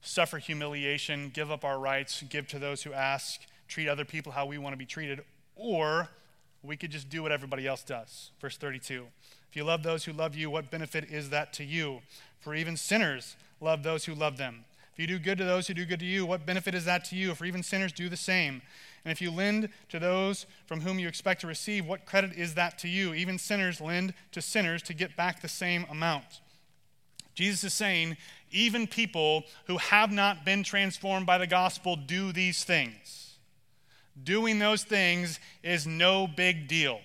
suffer 0.03 0.38
humiliation, 0.38 1.33
give 1.35 1.51
up 1.51 1.64
our 1.64 1.81
rights, 1.81 2.23
give 2.29 2.47
to 2.47 2.61
those 2.61 2.85
who 2.85 2.92
ask, 2.92 3.40
treat 3.66 3.88
other 3.88 4.05
people 4.05 4.31
how 4.31 4.47
we 4.47 4.57
want 4.57 4.73
to 4.75 4.77
be 4.77 4.87
treated, 4.87 5.25
or 5.57 6.09
we 6.62 6.77
could 6.77 6.92
just 6.92 7.11
do 7.11 7.25
what 7.25 7.33
everybody 7.33 7.66
else 7.66 7.83
does. 7.83 8.31
Verse 8.40 8.57
32. 8.57 9.07
If 9.51 9.57
you 9.57 9.64
love 9.64 9.83
those 9.83 10.05
who 10.05 10.12
love 10.12 10.37
you, 10.37 10.49
what 10.51 10.70
benefit 10.70 11.11
is 11.11 11.31
that 11.31 11.53
to 11.55 11.64
you? 11.64 12.03
For 12.38 12.55
even 12.55 12.77
sinners 12.77 13.35
love 13.61 13.83
those 13.83 14.05
who 14.05 14.14
love 14.14 14.37
them. 14.37 14.64
If 14.92 15.01
you 15.01 15.09
do 15.09 15.18
good 15.18 15.38
to 15.38 15.44
those 15.44 15.66
who 15.66 15.75
do 15.75 15.85
good 15.85 15.99
to 15.99 16.07
you, 16.07 16.25
what 16.25 16.47
benefit 16.47 16.73
is 16.73 16.85
that 16.85 17.05
to 17.07 17.16
you? 17.16 17.35
For 17.35 17.47
even 17.47 17.64
sinners 17.64 17.92
do 17.92 18.09
the 18.09 18.16
same. 18.16 18.62
And 19.05 19.12
if 19.12 19.21
you 19.21 19.31
lend 19.31 19.69
to 19.90 19.99
those 19.99 20.47
from 20.67 20.81
whom 20.81 20.99
you 20.99 21.09
expect 21.09 21.43
to 21.43 21.47
receive, 21.47 21.87
what 21.87 22.07
credit 22.07 22.33
is 22.37 22.55
that 22.55 22.79
to 22.81 22.88
you? 22.88 23.12
Even 23.12 23.38
sinners 23.38 23.81
lend 23.81 24.14
to 24.33 24.40
sinners 24.40 24.83
to 24.83 24.95
get 24.95 25.14
back 25.14 25.43
the 25.43 25.49
same 25.49 25.87
amount. 25.90 26.40
Jesus 27.35 27.64
is 27.64 27.75
saying, 27.75 28.17
even 28.51 28.87
people 28.87 29.45
who 29.67 29.77
have 29.77 30.11
not 30.11 30.45
been 30.45 30.62
transformed 30.62 31.27
by 31.27 31.37
the 31.37 31.47
gospel 31.47 31.97
do 31.97 32.33
these 32.33 32.64
things. 32.64 33.35
Doing 34.23 34.59
those 34.59 34.85
things 34.85 35.40
is 35.62 35.87
no 35.87 36.27
big 36.27 36.69
deal. 36.69 37.01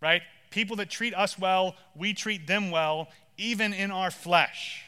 Right? 0.00 0.22
People 0.50 0.76
that 0.76 0.90
treat 0.90 1.14
us 1.14 1.38
well, 1.38 1.76
we 1.94 2.12
treat 2.12 2.46
them 2.46 2.70
well, 2.70 3.08
even 3.38 3.72
in 3.72 3.90
our 3.90 4.10
flesh 4.10 4.84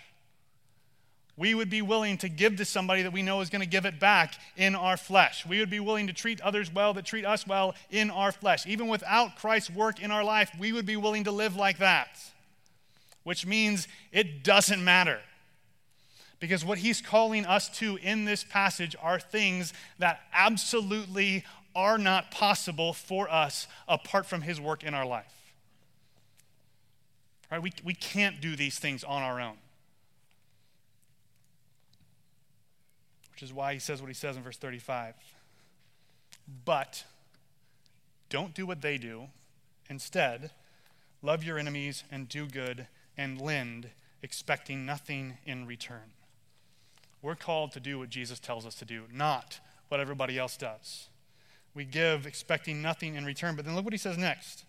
we 1.36 1.54
would 1.54 1.68
be 1.68 1.82
willing 1.82 2.16
to 2.18 2.28
give 2.28 2.56
to 2.56 2.64
somebody 2.64 3.02
that 3.02 3.12
we 3.12 3.22
know 3.22 3.40
is 3.40 3.50
going 3.50 3.60
to 3.60 3.68
give 3.68 3.86
it 3.86 3.98
back 3.98 4.34
in 4.56 4.76
our 4.76 4.96
flesh. 4.96 5.44
We 5.44 5.58
would 5.58 5.70
be 5.70 5.80
willing 5.80 6.06
to 6.06 6.12
treat 6.12 6.40
others 6.40 6.72
well 6.72 6.94
that 6.94 7.04
treat 7.04 7.24
us 7.24 7.46
well 7.46 7.74
in 7.90 8.10
our 8.10 8.30
flesh. 8.30 8.66
Even 8.66 8.86
without 8.86 9.36
Christ's 9.36 9.70
work 9.70 10.00
in 10.00 10.12
our 10.12 10.22
life, 10.22 10.50
we 10.58 10.72
would 10.72 10.86
be 10.86 10.96
willing 10.96 11.24
to 11.24 11.32
live 11.32 11.56
like 11.56 11.78
that, 11.78 12.08
which 13.24 13.44
means 13.44 13.88
it 14.12 14.44
doesn't 14.44 14.82
matter. 14.84 15.20
Because 16.38 16.64
what 16.64 16.78
he's 16.78 17.00
calling 17.00 17.46
us 17.46 17.68
to 17.78 17.96
in 17.96 18.26
this 18.26 18.44
passage 18.44 18.94
are 19.02 19.18
things 19.18 19.72
that 19.98 20.20
absolutely 20.32 21.44
are 21.74 21.98
not 21.98 22.30
possible 22.30 22.92
for 22.92 23.28
us 23.28 23.66
apart 23.88 24.26
from 24.26 24.42
his 24.42 24.60
work 24.60 24.84
in 24.84 24.94
our 24.94 25.06
life. 25.06 25.32
Right? 27.50 27.60
We, 27.60 27.72
we 27.84 27.94
can't 27.94 28.40
do 28.40 28.54
these 28.54 28.78
things 28.78 29.02
on 29.02 29.22
our 29.22 29.40
own. 29.40 29.56
Which 33.34 33.42
is 33.42 33.52
why 33.52 33.72
he 33.72 33.80
says 33.80 34.00
what 34.00 34.08
he 34.08 34.14
says 34.14 34.36
in 34.36 34.42
verse 34.42 34.56
35. 34.56 35.14
But 36.64 37.04
don't 38.28 38.54
do 38.54 38.64
what 38.64 38.80
they 38.80 38.96
do. 38.96 39.24
Instead, 39.90 40.52
love 41.20 41.42
your 41.42 41.58
enemies 41.58 42.04
and 42.10 42.28
do 42.28 42.46
good 42.46 42.86
and 43.16 43.40
lend, 43.40 43.88
expecting 44.22 44.86
nothing 44.86 45.38
in 45.44 45.66
return. 45.66 46.12
We're 47.22 47.34
called 47.34 47.72
to 47.72 47.80
do 47.80 47.98
what 47.98 48.10
Jesus 48.10 48.38
tells 48.38 48.66
us 48.66 48.74
to 48.76 48.84
do, 48.84 49.04
not 49.12 49.58
what 49.88 50.00
everybody 50.00 50.38
else 50.38 50.56
does. 50.56 51.08
We 51.74 51.84
give 51.84 52.26
expecting 52.26 52.80
nothing 52.80 53.16
in 53.16 53.24
return. 53.24 53.56
But 53.56 53.64
then 53.64 53.74
look 53.74 53.84
what 53.84 53.94
he 53.94 53.98
says 53.98 54.16
next 54.16 54.64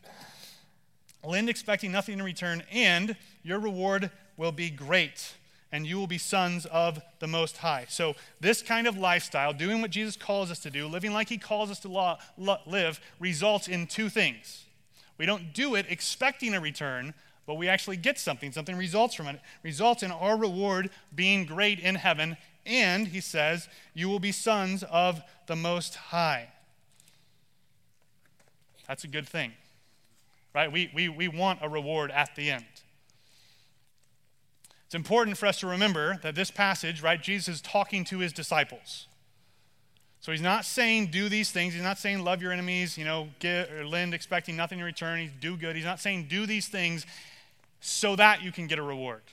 lend 1.24 1.50
expecting 1.50 1.92
nothing 1.92 2.20
in 2.20 2.24
return, 2.24 2.64
and 2.72 3.16
your 3.44 3.60
reward 3.60 4.12
will 4.38 4.52
be 4.52 4.70
great 4.70 5.34
and 5.76 5.86
you 5.86 5.98
will 5.98 6.08
be 6.08 6.18
sons 6.18 6.66
of 6.68 7.02
the 7.20 7.28
Most 7.28 7.58
High. 7.58 7.86
So, 7.90 8.16
this 8.40 8.62
kind 8.62 8.88
of 8.88 8.98
lifestyle, 8.98 9.52
doing 9.52 9.82
what 9.82 9.92
Jesus 9.92 10.16
calls 10.16 10.50
us 10.50 10.60
to 10.60 10.70
do, 10.70 10.88
living 10.88 11.12
like 11.12 11.28
He 11.28 11.38
calls 11.38 11.70
us 11.70 11.80
to 11.80 11.90
law, 11.90 12.18
live, 12.38 13.02
results 13.20 13.68
in 13.68 13.86
two 13.86 14.08
things. 14.08 14.64
We 15.18 15.26
don't 15.26 15.54
do 15.54 15.76
it 15.76 15.86
expecting 15.90 16.54
a 16.54 16.62
return, 16.62 17.14
but 17.46 17.56
we 17.56 17.68
actually 17.68 17.98
get 17.98 18.18
something. 18.18 18.54
Something 18.54 18.78
results 18.78 19.16
from 19.16 19.28
it. 19.28 19.42
Results 19.64 20.02
in 20.02 20.12
our 20.12 20.38
reward 20.38 20.92
being 21.14 21.44
great 21.44 21.82
in 21.82 21.96
heaven. 21.96 22.38
And, 22.66 23.10
he 23.10 23.20
says, 23.20 23.68
you 23.94 24.08
will 24.08 24.20
be 24.20 24.32
sons 24.32 24.82
of 24.90 25.22
the 25.48 25.58
Most 25.58 25.96
High. 25.96 26.54
That's 28.88 29.04
a 29.04 29.10
good 29.10 29.28
thing, 29.28 29.52
right? 30.54 30.72
We, 30.72 30.90
we, 30.96 31.10
we 31.10 31.28
want 31.28 31.60
a 31.62 31.68
reward 31.68 32.12
at 32.12 32.34
the 32.38 32.50
end. 32.50 32.64
It's 34.96 34.98
important 35.02 35.36
for 35.36 35.46
us 35.46 35.60
to 35.60 35.68
remember 35.68 36.22
that 36.24 36.36
this 36.36 36.50
passage, 36.50 37.02
right, 37.02 37.22
Jesus 37.22 37.56
is 37.56 37.62
talking 37.62 38.06
to 38.06 38.20
his 38.20 38.32
disciples. 38.32 39.08
So 40.22 40.32
he's 40.32 40.40
not 40.40 40.64
saying 40.64 41.08
do 41.08 41.28
these 41.28 41.52
things. 41.52 41.74
He's 41.74 41.84
not 41.84 41.98
saying 41.98 42.24
love 42.24 42.42
your 42.42 42.54
enemies, 42.54 42.98
you 42.98 43.04
know, 43.04 43.28
get 43.40 43.70
or 43.74 43.86
lend 43.86 44.14
expecting 44.14 44.56
nothing 44.56 44.80
in 44.80 44.86
return. 44.86 45.20
He's 45.20 45.32
do 45.42 45.58
good. 45.58 45.76
He's 45.76 45.84
not 45.84 46.00
saying 46.00 46.28
do 46.30 46.46
these 46.46 46.70
things 46.70 47.06
so 47.82 48.16
that 48.16 48.42
you 48.42 48.54
can 48.54 48.68
get 48.68 48.80
a 48.80 48.82
reward. 48.82 49.24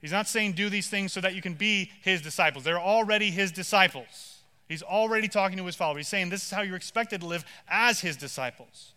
He's 0.00 0.10
not 0.10 0.26
saying 0.26 0.52
do 0.52 0.70
these 0.70 0.88
things 0.88 1.12
so 1.12 1.20
that 1.20 1.34
you 1.34 1.42
can 1.42 1.52
be 1.52 1.90
his 2.00 2.22
disciples. 2.22 2.64
They're 2.64 2.80
already 2.80 3.30
his 3.30 3.52
disciples. 3.52 4.38
He's 4.68 4.82
already 4.82 5.28
talking 5.28 5.58
to 5.58 5.66
his 5.66 5.76
followers. 5.76 5.98
He's 5.98 6.08
saying 6.08 6.30
this 6.30 6.44
is 6.44 6.50
how 6.50 6.62
you're 6.62 6.76
expected 6.76 7.20
to 7.20 7.26
live 7.26 7.44
as 7.68 8.00
his 8.00 8.16
disciples. 8.16 8.93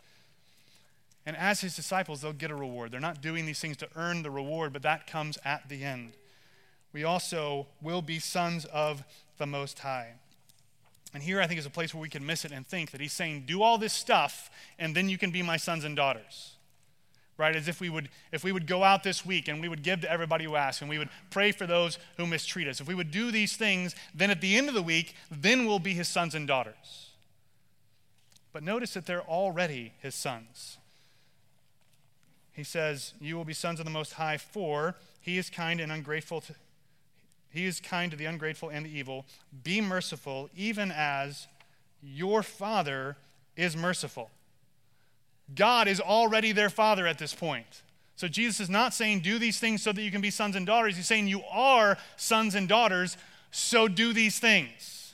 And 1.28 1.36
as 1.36 1.60
his 1.60 1.76
disciples, 1.76 2.22
they'll 2.22 2.32
get 2.32 2.52
a 2.52 2.56
reward. 2.56 2.90
They're 2.90 3.02
not 3.02 3.22
doing 3.22 3.46
these 3.46 3.60
things 3.60 3.76
to 3.78 3.90
earn 3.98 4.24
the 4.24 4.32
reward, 4.32 4.72
but 4.72 4.82
that 4.84 5.08
comes 5.08 5.38
at 5.44 5.68
the 5.68 5.84
end. 5.84 6.14
We 6.94 7.04
also 7.04 7.68
will 7.82 8.02
be 8.02 8.18
sons 8.18 8.64
of 8.64 9.04
the 9.38 9.46
Most 9.46 9.80
High. 9.80 10.14
And 11.14 11.22
here 11.22 11.42
I 11.42 11.46
think 11.46 11.60
is 11.60 11.66
a 11.66 11.70
place 11.70 11.94
where 11.94 12.02
we 12.02 12.08
can 12.08 12.26
miss 12.26 12.46
it 12.46 12.54
and 12.54 12.66
think 12.66 12.92
that 12.92 13.02
he's 13.02 13.12
saying, 13.12 13.44
do 13.46 13.62
all 13.62 13.78
this 13.78 13.92
stuff, 13.92 14.50
and 14.80 14.96
then 14.96 15.10
you 15.10 15.18
can 15.18 15.30
be 15.32 15.42
my 15.42 15.58
sons 15.58 15.84
and 15.84 15.98
daughters. 15.98 16.54
Right? 17.38 17.58
As 17.58 17.68
if 17.68 17.82
we 17.82 17.90
would 17.90 18.08
if 18.32 18.46
we 18.46 18.54
would 18.54 18.66
go 18.66 18.86
out 18.86 19.04
this 19.04 19.26
week 19.26 19.50
and 19.50 19.62
we 19.62 19.68
would 19.68 19.84
give 19.84 20.00
to 20.02 20.12
everybody 20.12 20.46
who 20.46 20.56
asks, 20.56 20.82
and 20.82 20.90
we 20.90 20.98
would 20.98 21.10
pray 21.30 21.52
for 21.52 21.68
those 21.68 22.00
who 22.16 22.26
mistreat 22.26 22.70
us. 22.70 22.80
If 22.80 22.88
we 22.88 22.96
would 22.96 23.12
do 23.12 23.32
these 23.32 23.58
things, 23.58 23.96
then 24.16 24.32
at 24.32 24.40
the 24.40 24.58
end 24.58 24.70
of 24.70 24.76
the 24.76 24.82
week, 24.82 25.14
then 25.30 25.66
we'll 25.66 25.78
be 25.78 25.94
his 25.94 26.08
sons 26.08 26.34
and 26.34 26.48
daughters. 26.48 27.10
But 28.54 28.64
notice 28.64 28.94
that 28.94 29.06
they're 29.06 29.28
already 29.28 29.92
his 30.00 30.16
sons. 30.16 30.78
He 32.58 32.64
says, 32.64 33.14
You 33.22 33.38
will 33.38 33.46
be 33.46 33.54
sons 33.54 33.80
of 33.80 33.86
the 33.86 33.92
Most 33.92 34.14
High, 34.14 34.38
for 34.38 34.96
he 35.22 35.38
is 35.38 35.50
kind 35.50 35.80
and 35.80 35.92
ungrateful 35.92 36.42
to, 36.42 36.56
he 37.52 37.66
is 37.66 37.80
kind 37.80 38.10
to 38.12 38.18
the 38.18 38.26
ungrateful 38.26 38.70
and 38.70 38.84
the 38.84 38.90
evil. 38.90 39.26
Be 39.64 39.80
merciful, 39.80 40.50
even 40.58 40.92
as 40.92 41.48
your 42.02 42.42
Father 42.42 43.16
is 43.56 43.78
merciful. 43.78 44.32
God 45.54 45.88
is 45.88 46.02
already 46.02 46.52
their 46.52 46.72
Father 46.72 47.06
at 47.06 47.20
this 47.20 47.34
point. 47.34 47.84
So 48.16 48.28
Jesus 48.28 48.60
is 48.60 48.70
not 48.72 48.96
saying, 48.96 49.20
do 49.20 49.38
these 49.38 49.60
things 49.60 49.84
so 49.84 49.92
that 49.92 50.02
you 50.02 50.10
can 50.10 50.22
be 50.22 50.32
sons 50.32 50.56
and 50.56 50.66
daughters. 50.66 50.98
He's 50.98 51.06
saying, 51.06 51.28
you 51.28 51.44
are 51.52 52.00
sons 52.16 52.56
and 52.56 52.68
daughters, 52.68 53.18
so 53.52 53.88
do 53.88 54.14
these 54.14 54.40
things. 54.40 55.14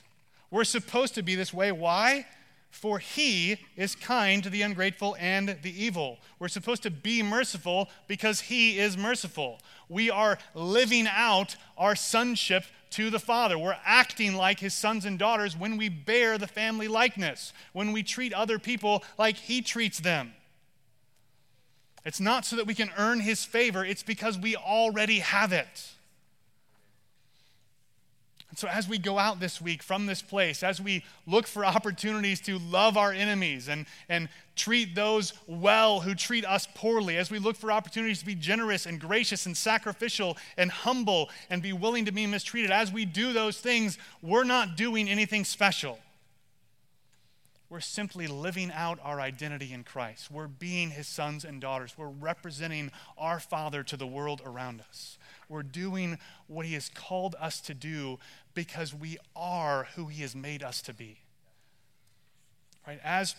We're 0.50 0.64
supposed 0.64 1.14
to 1.16 1.22
be 1.22 1.34
this 1.34 1.52
way. 1.52 1.72
Why? 1.72 2.26
For 2.74 2.98
he 2.98 3.56
is 3.76 3.94
kind 3.94 4.42
to 4.42 4.50
the 4.50 4.62
ungrateful 4.62 5.16
and 5.20 5.56
the 5.62 5.84
evil. 5.84 6.18
We're 6.40 6.48
supposed 6.48 6.82
to 6.82 6.90
be 6.90 7.22
merciful 7.22 7.88
because 8.08 8.40
he 8.40 8.80
is 8.80 8.96
merciful. 8.96 9.60
We 9.88 10.10
are 10.10 10.38
living 10.54 11.06
out 11.08 11.54
our 11.78 11.94
sonship 11.94 12.64
to 12.90 13.10
the 13.10 13.20
Father. 13.20 13.56
We're 13.56 13.76
acting 13.84 14.34
like 14.34 14.58
his 14.58 14.74
sons 14.74 15.04
and 15.04 15.20
daughters 15.20 15.56
when 15.56 15.76
we 15.76 15.88
bear 15.88 16.36
the 16.36 16.48
family 16.48 16.88
likeness, 16.88 17.52
when 17.72 17.92
we 17.92 18.02
treat 18.02 18.34
other 18.34 18.58
people 18.58 19.04
like 19.16 19.36
he 19.36 19.62
treats 19.62 20.00
them. 20.00 20.32
It's 22.04 22.20
not 22.20 22.44
so 22.44 22.56
that 22.56 22.66
we 22.66 22.74
can 22.74 22.90
earn 22.98 23.20
his 23.20 23.44
favor, 23.44 23.84
it's 23.84 24.02
because 24.02 24.36
we 24.36 24.56
already 24.56 25.20
have 25.20 25.52
it. 25.52 25.93
So, 28.58 28.68
as 28.68 28.88
we 28.88 28.98
go 28.98 29.18
out 29.18 29.40
this 29.40 29.60
week 29.60 29.82
from 29.82 30.06
this 30.06 30.22
place, 30.22 30.62
as 30.62 30.80
we 30.80 31.04
look 31.26 31.46
for 31.46 31.64
opportunities 31.64 32.40
to 32.42 32.58
love 32.58 32.96
our 32.96 33.12
enemies 33.12 33.68
and, 33.68 33.86
and 34.08 34.28
treat 34.54 34.94
those 34.94 35.32
well 35.46 36.00
who 36.00 36.14
treat 36.14 36.44
us 36.44 36.68
poorly, 36.74 37.16
as 37.16 37.30
we 37.30 37.38
look 37.38 37.56
for 37.56 37.72
opportunities 37.72 38.20
to 38.20 38.26
be 38.26 38.34
generous 38.34 38.86
and 38.86 39.00
gracious 39.00 39.46
and 39.46 39.56
sacrificial 39.56 40.36
and 40.56 40.70
humble 40.70 41.30
and 41.48 41.62
be 41.62 41.72
willing 41.72 42.04
to 42.04 42.12
be 42.12 42.26
mistreated, 42.26 42.70
as 42.70 42.92
we 42.92 43.04
do 43.04 43.32
those 43.32 43.58
things, 43.58 43.98
we're 44.22 44.44
not 44.44 44.76
doing 44.76 45.08
anything 45.08 45.44
special. 45.44 45.98
We're 47.70 47.80
simply 47.80 48.26
living 48.26 48.70
out 48.72 49.00
our 49.02 49.20
identity 49.20 49.72
in 49.72 49.82
Christ. 49.84 50.30
We're 50.30 50.46
being 50.46 50.90
his 50.90 51.08
sons 51.08 51.44
and 51.44 51.60
daughters. 51.60 51.94
We're 51.96 52.06
representing 52.06 52.92
our 53.18 53.40
Father 53.40 53.82
to 53.82 53.96
the 53.96 54.06
world 54.06 54.42
around 54.44 54.80
us. 54.88 55.18
We're 55.48 55.62
doing 55.62 56.18
what 56.46 56.66
He 56.66 56.74
has 56.74 56.88
called 56.88 57.36
us 57.40 57.60
to 57.62 57.74
do 57.74 58.18
because 58.54 58.94
we 58.94 59.18
are 59.34 59.88
who 59.96 60.06
He 60.06 60.22
has 60.22 60.34
made 60.34 60.62
us 60.62 60.82
to 60.82 60.94
be. 60.94 61.18
Right? 62.86 63.00
As 63.02 63.34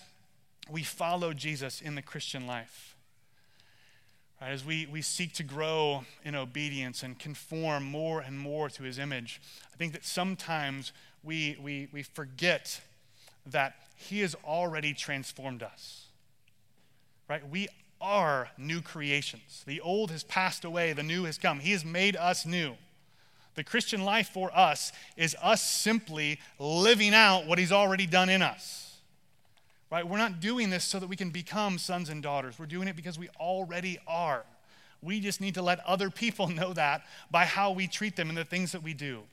we 0.70 0.84
follow 0.84 1.34
Jesus 1.34 1.82
in 1.82 1.96
the 1.96 2.02
Christian 2.02 2.48
life, 2.48 2.96
right? 4.42 4.52
as 4.52 4.66
we, 4.66 4.88
we 4.88 5.02
seek 5.02 5.34
to 5.34 5.44
grow 5.44 6.06
in 6.24 6.36
obedience 6.36 7.04
and 7.04 7.18
conform 7.20 7.84
more 7.84 8.22
and 8.22 8.40
more 8.40 8.70
to 8.70 8.84
His 8.84 9.00
image, 9.00 9.42
I 9.74 9.78
think 9.78 9.94
that 9.94 10.06
sometimes 10.06 10.92
we, 11.24 11.58
we, 11.62 11.88
we 11.92 12.04
forget 12.04 12.82
that 13.46 13.76
He 13.96 14.22
has 14.22 14.36
already 14.44 14.94
transformed 14.94 15.64
us. 15.64 16.06
Right? 17.28 17.48
We 17.48 17.68
are 18.02 18.50
new 18.58 18.82
creations. 18.82 19.64
The 19.66 19.82
old 19.82 20.12
has 20.12 20.24
passed 20.24 20.66
away, 20.66 20.94
the 20.94 21.04
new 21.04 21.24
has 21.26 21.38
come. 21.38 21.60
He 21.60 21.72
has 21.72 21.86
made 21.86 22.16
us 22.16 22.46
new. 22.46 22.76
The 23.56 23.64
Christian 23.64 24.04
life 24.04 24.30
for 24.30 24.56
us 24.56 24.92
is 25.16 25.36
us 25.42 25.66
simply 25.66 26.40
living 26.60 27.14
out 27.14 27.48
what 27.48 27.58
He's 27.58 27.72
already 27.72 28.06
done 28.06 28.30
in 28.30 28.42
us. 28.42 28.98
Right? 29.92 30.08
We're 30.08 30.18
not 30.18 30.42
doing 30.42 30.70
this 30.70 30.84
so 30.84 31.00
that 31.00 31.08
we 31.08 31.16
can 31.16 31.30
become 31.30 31.78
sons 31.78 32.10
and 32.10 32.22
daughters. 32.22 32.60
We're 32.60 32.66
doing 32.66 32.88
it 32.88 32.96
because 32.96 33.18
we 33.18 33.30
already 33.40 33.98
are. 34.08 34.44
We 35.02 35.20
just 35.20 35.40
need 35.40 35.54
to 35.54 35.62
let 35.62 35.80
other 35.86 36.10
people 36.10 36.48
know 36.50 36.74
that 36.74 37.04
by 37.32 37.46
how 37.46 37.72
we 37.72 37.88
treat 37.88 38.16
them 38.16 38.30
and 38.30 38.38
the 38.38 38.46
things 38.46 38.74
that 38.74 38.84
we 38.84 38.94
do. 38.94 39.24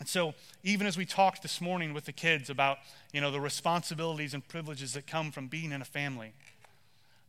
And 0.00 0.08
so, 0.08 0.34
even 0.64 0.86
as 0.88 0.96
we 0.96 1.06
talked 1.06 1.42
this 1.42 1.60
morning 1.60 1.94
with 1.94 2.04
the 2.04 2.12
kids 2.12 2.50
about, 2.50 2.78
you 3.12 3.20
know, 3.20 3.30
the 3.30 3.40
responsibilities 3.40 4.34
and 4.34 4.46
privileges 4.46 4.92
that 4.94 5.06
come 5.06 5.30
from 5.30 5.46
being 5.46 5.70
in 5.70 5.80
a 5.80 5.84
family, 5.84 6.32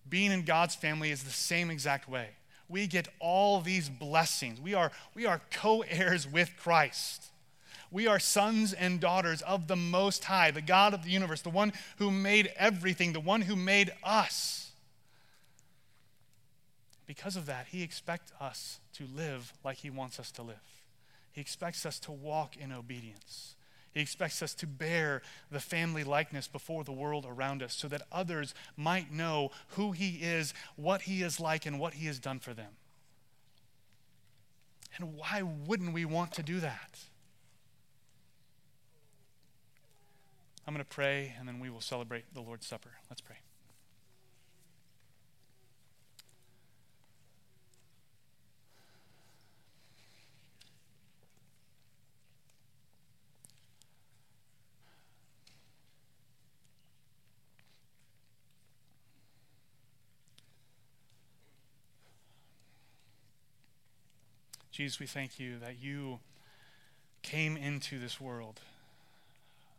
being 0.10 0.32
in 0.32 0.44
God's 0.44 0.76
family 0.76 1.12
is 1.12 1.24
the 1.24 1.32
same 1.32 1.70
exact 1.70 2.10
way. 2.10 2.30
We 2.68 2.88
get 2.88 3.08
all 3.20 3.62
these 3.62 3.90
blessings. 3.90 4.60
We 4.60 4.74
are, 4.74 4.92
we 5.14 5.26
are 5.26 5.42
co 5.52 5.82
heirs 5.82 6.28
with 6.28 6.52
Christ. 6.58 7.26
We 7.92 8.08
are 8.08 8.20
sons 8.20 8.74
and 8.74 9.00
daughters 9.00 9.42
of 9.44 9.68
the 9.68 9.76
Most 9.76 10.26
High, 10.26 10.52
the 10.52 10.62
God 10.62 10.94
of 10.94 11.04
the 11.04 11.12
universe, 11.12 11.42
the 11.42 11.50
one 11.50 11.74
who 11.98 12.12
made 12.12 12.52
everything, 12.58 13.14
the 13.14 13.20
one 13.20 13.42
who 13.42 13.56
made 13.56 13.92
us. 14.04 14.72
Because 17.06 17.36
of 17.36 17.46
that, 17.46 17.68
He 17.68 17.84
expects 17.84 18.32
us 18.42 18.80
to 18.94 19.06
live 19.16 19.54
like 19.64 19.78
He 19.78 19.90
wants 19.90 20.20
us 20.20 20.32
to 20.32 20.42
live. 20.42 20.56
He 21.32 21.42
expects 21.42 21.86
us 21.86 22.00
to 22.00 22.12
walk 22.12 22.58
in 22.58 22.72
obedience. 22.72 23.55
He 23.96 24.02
expects 24.02 24.42
us 24.42 24.54
to 24.56 24.68
bear 24.68 25.22
the 25.50 25.62
family 25.62 26.04
likeness 26.04 26.50
before 26.50 26.84
the 26.84 26.92
world 26.92 27.26
around 27.26 27.64
us 27.64 27.74
so 27.74 27.88
that 27.88 28.02
others 28.12 28.54
might 28.76 29.10
know 29.10 29.52
who 29.70 29.94
He 29.94 30.18
is, 30.22 30.54
what 30.76 31.04
He 31.04 31.24
is 31.24 31.40
like, 31.40 31.66
and 31.66 31.80
what 31.80 31.94
He 31.94 32.08
has 32.08 32.20
done 32.20 32.40
for 32.40 32.54
them. 32.54 32.74
And 34.98 35.16
why 35.16 35.42
wouldn't 35.42 35.94
we 35.94 36.04
want 36.04 36.34
to 36.34 36.44
do 36.44 36.60
that? 36.60 37.00
I'm 40.68 40.74
going 40.74 40.84
to 40.84 40.90
pray 40.90 41.34
and 41.40 41.48
then 41.48 41.62
we 41.62 41.70
will 41.70 41.80
celebrate 41.80 42.26
the 42.34 42.42
Lord's 42.42 42.68
Supper. 42.68 42.92
Let's 43.10 43.22
pray. 43.22 43.38
Jesus, 64.76 65.00
we 65.00 65.06
thank 65.06 65.40
you 65.40 65.58
that 65.60 65.82
you 65.82 66.20
came 67.22 67.56
into 67.56 67.98
this 67.98 68.20
world 68.20 68.60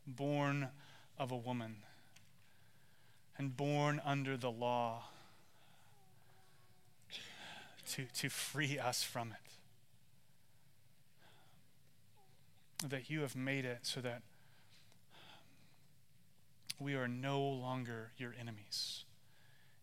born 0.06 0.68
of 1.18 1.30
a 1.30 1.36
woman 1.36 1.76
and 3.36 3.54
born 3.54 4.00
under 4.06 4.38
the 4.38 4.50
law 4.50 5.02
to, 7.90 8.06
to 8.14 8.30
free 8.30 8.78
us 8.78 9.02
from 9.02 9.34
it. 12.82 12.88
That 12.88 13.10
you 13.10 13.20
have 13.20 13.36
made 13.36 13.66
it 13.66 13.80
so 13.82 14.00
that 14.00 14.22
we 16.80 16.94
are 16.94 17.06
no 17.06 17.42
longer 17.42 18.12
your 18.16 18.34
enemies. 18.40 19.04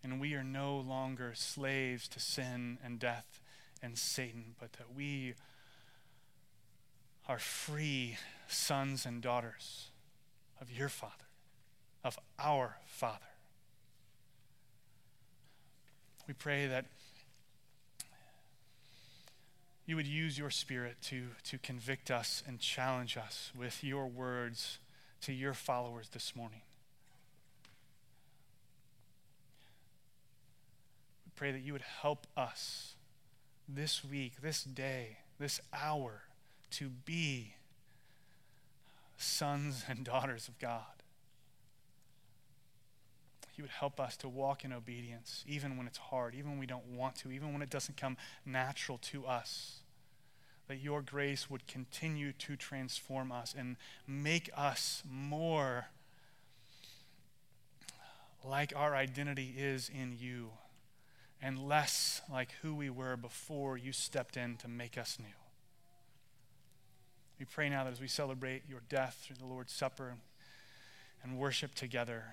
And 0.04 0.20
we 0.20 0.34
are 0.34 0.44
no 0.44 0.76
longer 0.76 1.34
slaves 1.36 2.08
to 2.08 2.20
sin 2.20 2.80
and 2.84 2.98
death 2.98 3.43
and 3.84 3.98
Satan, 3.98 4.56
but 4.60 4.74
that 4.74 4.96
we 4.96 5.36
are 7.28 7.38
free 7.38 8.18
sons 8.48 9.06
and 9.06 9.22
daughters 9.22 9.90
of 10.60 10.72
your 10.72 10.90
Father, 10.90 11.26
of 12.04 12.18
our 12.40 12.78
Father. 12.88 13.20
We 16.28 16.34
pray 16.34 16.68
that 16.68 16.86
you 19.86 19.98
would 19.98 20.08
use 20.08 20.38
your 20.38 20.50
Spirit 20.50 20.96
to, 21.04 21.28
to 21.44 21.58
convict 21.58 22.10
us 22.10 22.42
and 22.48 22.60
challenge 22.60 23.18
us 23.18 23.52
with 23.58 23.84
your 23.84 24.08
words 24.08 24.80
to 25.22 25.34
your 25.34 25.54
followers 25.54 26.10
this 26.10 26.34
morning. 26.36 26.62
We 31.26 31.32
pray 31.36 31.52
that 31.52 31.62
you 31.62 31.74
would 31.74 31.82
help 31.82 32.28
us 32.38 32.93
this 33.68 34.04
week, 34.04 34.42
this 34.42 34.64
day, 34.64 35.18
this 35.40 35.60
hour 35.74 36.24
to 36.72 36.90
be 36.90 37.56
sons 39.18 39.86
and 39.88 40.04
daughters 40.04 40.48
of 40.48 40.60
God. 40.60 40.82
He 43.56 43.62
would 43.62 43.72
help 43.72 44.00
us 44.00 44.18
to 44.18 44.28
walk 44.28 44.66
in 44.66 44.74
obedience, 44.74 45.44
even 45.48 45.78
when 45.78 45.86
it's 45.86 46.00
hard, 46.00 46.34
even 46.34 46.52
when 46.52 46.60
we 46.60 46.66
don't 46.66 46.88
want 46.88 47.16
to, 47.18 47.32
even 47.32 47.54
when 47.54 47.62
it 47.62 47.70
doesn't 47.70 47.98
come 47.98 48.18
natural 48.46 48.98
to 48.98 49.26
us. 49.26 49.78
That 50.68 50.78
your 50.78 51.02
grace 51.02 51.50
would 51.50 51.68
continue 51.68 52.32
to 52.34 52.56
transform 52.56 53.32
us 53.32 53.54
and 53.58 53.76
make 54.08 54.50
us 54.56 55.04
more 55.08 55.88
like 58.44 58.74
our 58.76 58.96
identity 58.96 59.54
is 59.58 59.90
in 59.94 60.18
you 60.20 60.50
and 61.44 61.60
less 61.60 62.22
like 62.32 62.54
who 62.62 62.74
we 62.74 62.90
were 62.90 63.18
before 63.18 63.78
you 63.78 63.92
stepped 63.92 64.38
in 64.38 64.56
to 64.56 64.70
make 64.70 64.98
us 64.98 65.18
new. 65.20 65.26
We 67.38 67.46
pray 67.46 67.68
now 67.68 67.84
that 67.84 67.92
as 67.92 68.00
we 68.00 68.08
celebrate 68.08 68.64
your 68.68 68.82
death 68.88 69.22
through 69.22 69.36
the 69.36 69.46
Lord's 69.46 69.74
Supper 69.74 70.16
and 71.22 71.38
worship 71.38 71.76
together, 71.76 72.24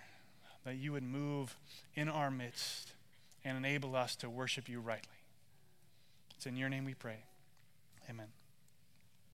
that 0.64 0.76
you 0.76 0.92
would 0.92 1.02
move 1.02 1.56
in 1.96 2.08
our 2.08 2.30
midst 2.30 2.92
and 3.44 3.58
enable 3.58 3.96
us 3.96 4.14
to 4.16 4.30
worship 4.30 4.68
you 4.68 4.78
rightly. 4.78 5.10
It's 6.36 6.46
in 6.46 6.56
your 6.56 6.68
name 6.68 6.84
we 6.84 6.94
pray. 6.94 7.24
Amen. 8.08 8.28